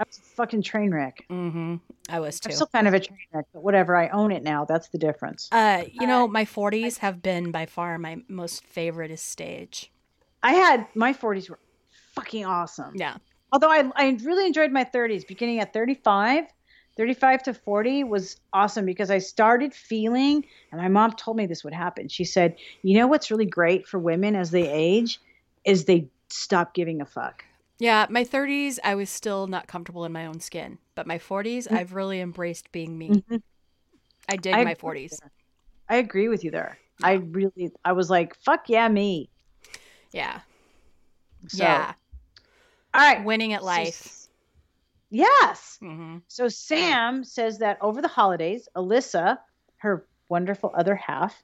[0.00, 1.24] I was a fucking train wreck.
[1.30, 1.76] Mm-hmm.
[2.08, 2.48] I was too.
[2.48, 3.94] I'm still kind of a train wreck, but whatever.
[3.96, 4.64] I own it now.
[4.64, 5.48] That's the difference.
[5.52, 9.91] Uh, you know, my 40s have been by far my most favorite stage.
[10.42, 11.58] I had my 40s were
[12.14, 12.94] fucking awesome.
[12.96, 13.16] Yeah.
[13.52, 16.44] Although I, I really enjoyed my 30s, beginning at 35,
[16.96, 21.64] 35 to 40 was awesome because I started feeling, and my mom told me this
[21.64, 22.08] would happen.
[22.08, 25.20] She said, You know what's really great for women as they age
[25.64, 27.44] is they stop giving a fuck.
[27.78, 30.78] Yeah, my 30s, I was still not comfortable in my own skin.
[30.94, 31.76] But my 40s, Mm.
[31.76, 33.10] I've really embraced being me.
[33.28, 33.42] Mhm.
[34.28, 35.18] I dig I my 40s.
[35.88, 36.78] I agree with you there.
[37.02, 39.30] I really, I was like, fuck yeah, me.
[40.12, 40.40] Yeah.
[41.48, 41.94] So, yeah.
[42.94, 43.24] All right.
[43.24, 44.26] Winning at life.
[45.10, 45.78] Yes.
[45.80, 49.38] hmm So Sam says that over the holidays, Alyssa,
[49.78, 51.42] her wonderful other half,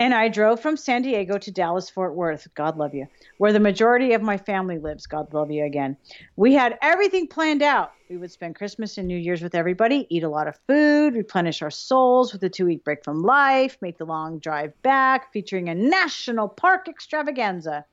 [0.00, 3.60] and I drove from San Diego to Dallas Fort Worth, God love you, where the
[3.60, 5.94] majority of my family lives, God love you again.
[6.36, 7.92] We had everything planned out.
[8.08, 11.60] We would spend Christmas and New Year's with everybody, eat a lot of food, replenish
[11.60, 15.68] our souls with a two week break from life, make the long drive back, featuring
[15.68, 17.84] a national park extravaganza.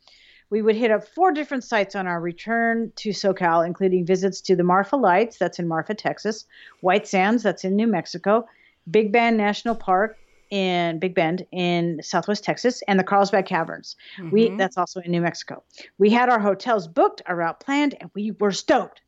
[0.49, 4.55] We would hit up four different sites on our return to SoCal, including visits to
[4.55, 6.45] the Marfa Lights, that's in Marfa, Texas,
[6.79, 8.47] White Sands, that's in New Mexico,
[8.89, 10.17] Big Bend National Park
[10.49, 13.95] in Big Bend in Southwest Texas, and the Carlsbad Caverns.
[14.31, 14.57] We Mhm.
[14.57, 15.63] that's also in New Mexico.
[15.97, 19.01] We had our hotels booked, our route planned, and we were stoked.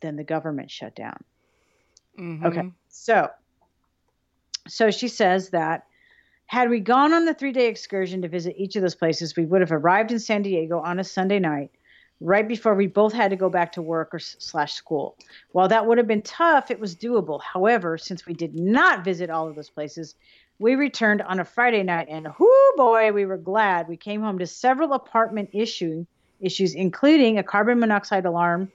[0.00, 1.24] Then the government shut down.
[2.18, 2.44] Mhm.
[2.46, 2.72] Okay.
[2.88, 3.30] So,
[4.68, 5.86] so she says that
[6.46, 9.46] had we gone on the three day excursion to visit each of those places, we
[9.46, 11.70] would have arrived in San Diego on a Sunday night,
[12.20, 15.16] right before we both had to go back to work or slash school.
[15.52, 17.40] While that would have been tough, it was doable.
[17.42, 20.14] However, since we did not visit all of those places,
[20.58, 23.88] we returned on a Friday night, and whoo boy, we were glad.
[23.88, 26.06] We came home to several apartment issue
[26.40, 28.72] issues, including a carbon monoxide alarm,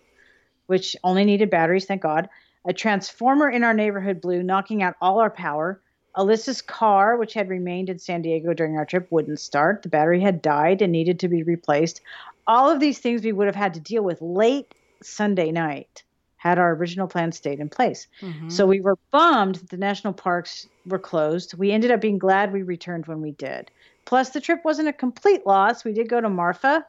[0.67, 2.29] which only needed batteries, thank God.
[2.65, 5.81] A transformer in our neighborhood blew, knocking out all our power.
[6.15, 9.81] Alyssa's car, which had remained in San Diego during our trip, wouldn't start.
[9.81, 12.01] The battery had died and needed to be replaced.
[12.47, 16.03] All of these things we would have had to deal with late Sunday night
[16.37, 18.07] had our original plan stayed in place.
[18.21, 18.51] Mhm.
[18.51, 21.53] So we were bummed that the national parks were closed.
[21.53, 23.69] We ended up being glad we returned when we did.
[24.05, 25.83] Plus, the trip wasn't a complete loss.
[25.85, 26.83] We did go to Marfa,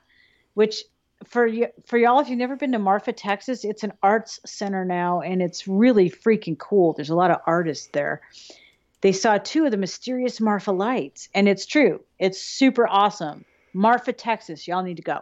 [0.54, 0.84] which
[1.24, 4.84] for y- for y'all, if you've never been to Marfa, Texas, it's an arts center
[4.84, 6.94] now, and it's really freaking cool.
[6.94, 8.22] There's a lot of artists there.
[9.02, 11.28] they saw two of the mysterious Marfa lights.
[11.34, 13.44] And it's true, it's super awesome.
[13.74, 15.18] Marfa, Texas, y'all need to go.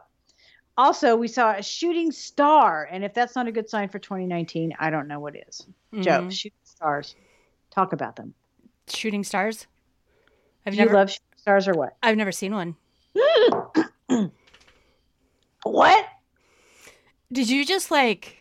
[0.81, 2.89] Also, we saw a shooting star.
[2.91, 5.67] And if that's not a good sign for 2019, I don't know what is.
[5.93, 6.01] Mm-hmm.
[6.01, 7.17] Jove, shooting stars.
[7.71, 8.33] Talk about them.
[8.89, 9.67] Shooting stars?
[10.65, 10.95] Have you never...
[10.95, 11.99] love shooting stars or what?
[12.03, 12.77] I've never seen one.
[15.65, 16.07] what?
[17.31, 18.39] Did you just like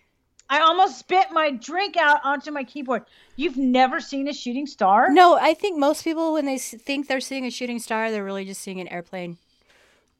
[0.49, 3.03] I almost spit my drink out onto my keyboard.
[3.35, 5.11] You've never seen a shooting star?
[5.11, 8.45] No, I think most people, when they think they're seeing a shooting star, they're really
[8.45, 9.37] just seeing an airplane.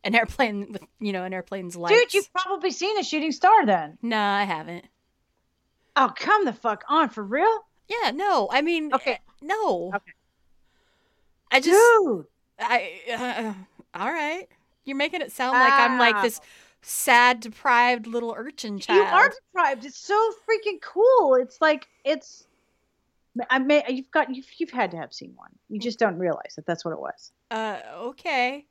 [0.04, 2.00] An airplane with, you know, an airplane's lights.
[2.00, 3.98] Dude, you've probably seen a shooting star then.
[4.02, 4.86] No, I haven't.
[5.96, 7.10] Oh, come the fuck on.
[7.10, 7.66] For real?
[7.90, 8.48] Yeah, no.
[8.50, 9.20] I mean, okay.
[9.42, 9.92] No.
[9.94, 10.14] Okay.
[11.52, 11.78] I just.
[12.02, 12.26] Dude.
[12.60, 13.56] I.
[13.94, 14.48] Uh, all right.
[14.86, 16.40] You're making it sound like I'm like this
[16.82, 18.98] sad, deprived little urchin child.
[18.98, 19.86] You are deprived.
[19.86, 20.16] It's so
[20.48, 21.36] freaking cool.
[21.36, 22.46] It's like it's.
[23.50, 25.52] I may you've got you've you've had to have seen one.
[25.70, 27.32] You just don't realize that that's what it was.
[27.52, 28.66] Uh, okay.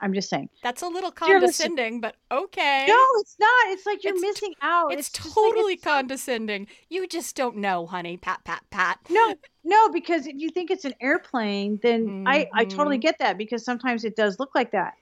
[0.00, 0.50] I'm just saying.
[0.62, 2.84] That's a little condescending, but okay.
[2.86, 3.68] No, it's not.
[3.68, 4.92] It's like you're it's missing t- out.
[4.92, 6.66] It's, it's totally like it's condescending.
[6.90, 8.18] You just don't know, honey.
[8.18, 8.98] Pat, pat, pat.
[9.08, 9.34] No,
[9.64, 12.28] no, because if you think it's an airplane, then mm-hmm.
[12.28, 13.02] I I totally mm-hmm.
[13.02, 14.94] get that because sometimes it does look like that.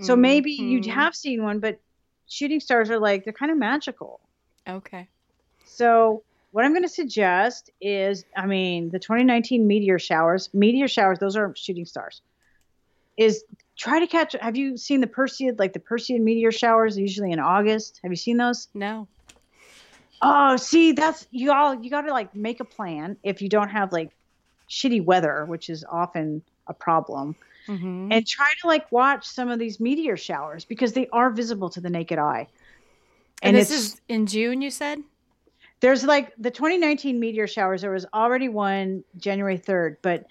[0.00, 0.22] So mm-hmm.
[0.22, 1.80] maybe you have seen one, but
[2.28, 4.20] shooting stars are like they're kind of magical.
[4.68, 5.08] Okay.
[5.64, 6.22] So
[6.52, 11.36] what I'm going to suggest is, I mean, the 2019 meteor showers, meteor showers, those
[11.36, 12.22] are shooting stars.
[13.16, 13.44] Is
[13.76, 14.34] try to catch.
[14.40, 18.00] Have you seen the Perseid, like the Perseid meteor showers, usually in August?
[18.02, 18.68] Have you seen those?
[18.74, 19.08] No.
[20.22, 21.74] Oh, see, that's you all.
[21.74, 24.10] You got to like make a plan if you don't have like
[24.68, 27.36] shitty weather, which is often a problem
[27.68, 28.08] mm-hmm.
[28.10, 31.80] and try to like watch some of these meteor showers because they are visible to
[31.80, 32.48] the naked eye.
[33.42, 35.00] And, and this is in June, you said?
[35.80, 37.82] There's like the 2019 meteor showers.
[37.82, 40.24] There was already one January 3rd, but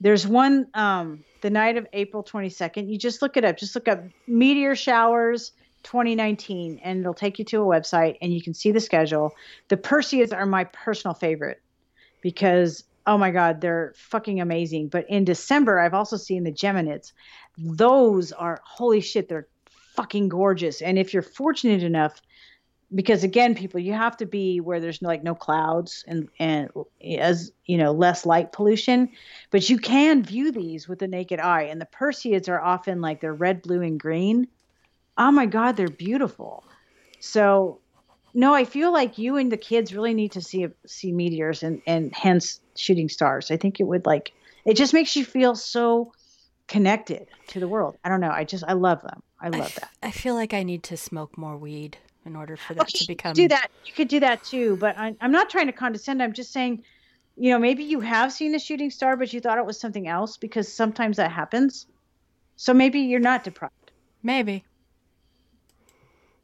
[0.00, 2.88] there's one um, the night of April 22nd.
[2.88, 3.58] You just look it up.
[3.58, 8.42] Just look up meteor showers 2019, and it'll take you to a website, and you
[8.42, 9.32] can see the schedule.
[9.68, 11.62] The Perseids are my personal favorite
[12.22, 17.12] because oh my god they're fucking amazing but in december i've also seen the geminids
[17.56, 19.48] those are holy shit they're
[19.96, 22.20] fucking gorgeous and if you're fortunate enough
[22.94, 26.70] because again people you have to be where there's like no clouds and and
[27.18, 29.08] as you know less light pollution
[29.50, 33.20] but you can view these with the naked eye and the perseids are often like
[33.20, 34.48] they're red blue and green
[35.18, 36.64] oh my god they're beautiful
[37.20, 37.80] so
[38.32, 41.82] no, I feel like you and the kids really need to see see meteors and
[41.86, 43.50] and hence shooting stars.
[43.50, 44.32] I think it would like
[44.64, 46.12] it just makes you feel so
[46.68, 47.96] connected to the world.
[48.04, 48.30] I don't know.
[48.30, 49.22] I just I love them.
[49.40, 49.90] I love I f- that.
[50.02, 51.98] I feel like I need to smoke more weed
[52.30, 53.32] in order for that okay, to become.
[53.34, 53.70] Do that.
[53.84, 54.76] You could do that too.
[54.76, 56.22] But I, I'm not trying to condescend.
[56.22, 56.84] I'm just saying,
[57.36, 60.08] you know, maybe you have seen a shooting star, but you thought it was something
[60.08, 61.86] else because sometimes that happens.
[62.56, 63.92] So maybe you're not deprived.
[64.22, 64.64] Maybe.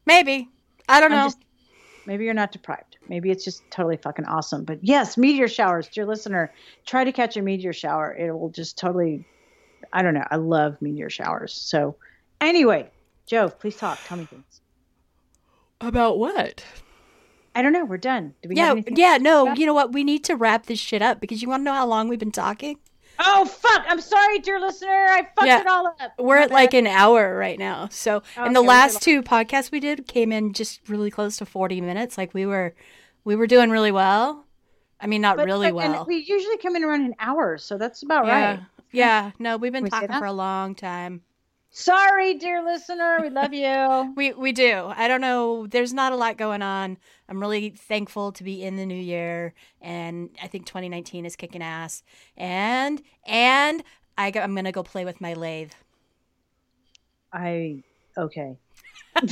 [0.05, 0.49] Maybe.
[0.89, 1.25] I don't know.
[1.25, 1.39] Just,
[2.05, 2.97] Maybe you're not deprived.
[3.09, 4.63] Maybe it's just totally fucking awesome.
[4.63, 6.53] But yes, meteor showers, dear listener,
[6.85, 8.15] try to catch a meteor shower.
[8.15, 9.25] It will just totally,
[9.91, 10.25] I don't know.
[10.31, 11.53] I love meteor showers.
[11.53, 11.97] So,
[12.39, 12.89] anyway,
[13.25, 13.99] Jove, please talk.
[14.05, 14.61] Tell me things.
[15.79, 16.63] About what?
[17.55, 17.85] I don't know.
[17.85, 18.33] We're done.
[18.41, 19.53] Do we yeah, yeah, no.
[19.53, 19.91] You know what?
[19.91, 22.19] We need to wrap this shit up because you want to know how long we've
[22.19, 22.77] been talking?
[23.19, 23.83] Oh fuck!
[23.87, 24.89] I'm sorry, dear listener.
[24.89, 26.13] I fucked yeah, it all up.
[26.19, 27.87] We're at like an hour right now.
[27.89, 31.45] So, okay, and the last two podcasts we did came in just really close to
[31.45, 32.17] 40 minutes.
[32.17, 32.75] Like we were,
[33.23, 34.45] we were doing really well.
[34.99, 36.05] I mean, not but, really but, well.
[36.07, 38.51] we usually come in around an hour, so that's about yeah.
[38.51, 38.59] right.
[38.91, 39.31] Yeah.
[39.39, 41.21] No, we've been we talking for a long time.
[41.79, 43.19] Sorry, dear listener.
[43.21, 44.11] We love you.
[44.17, 44.91] we we do.
[44.95, 45.67] I don't know.
[45.67, 46.97] There's not a lot going on.
[47.29, 51.61] I'm really thankful to be in the new year, and I think 2019 is kicking
[51.61, 52.01] ass.
[52.35, 53.83] And and
[54.17, 55.71] I go, I'm gonna go play with my lathe.
[57.31, 57.83] I
[58.17, 58.57] okay.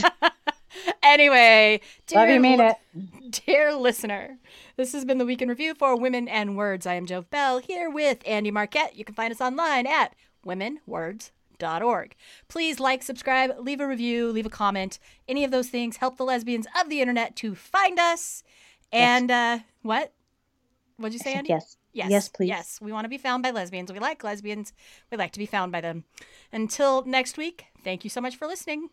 [1.02, 2.76] anyway, dear, you, mean it.
[3.48, 4.38] Dear listener,
[4.78, 6.86] this has been the week in review for Women and Words.
[6.86, 8.96] I am Jove Belle here with Andi Marquette.
[8.96, 11.32] You can find us online at Women Words
[11.64, 12.16] org.
[12.48, 15.00] Please like, subscribe, leave a review, leave a comment.
[15.28, 18.44] Any of those things help the lesbians of the internet to find us.
[18.92, 19.60] And yes.
[19.60, 20.14] uh, what?
[20.98, 21.50] What'd you say, Andi?
[21.50, 21.78] Yes.
[21.94, 22.10] Yes.
[22.10, 22.48] Yes, please.
[22.50, 22.80] Yes.
[22.82, 23.92] We want to be found by lesbians.
[23.92, 24.74] We like lesbians.
[25.12, 26.04] We like to be found by them.
[26.52, 28.90] Until next week, thank you so much for listening.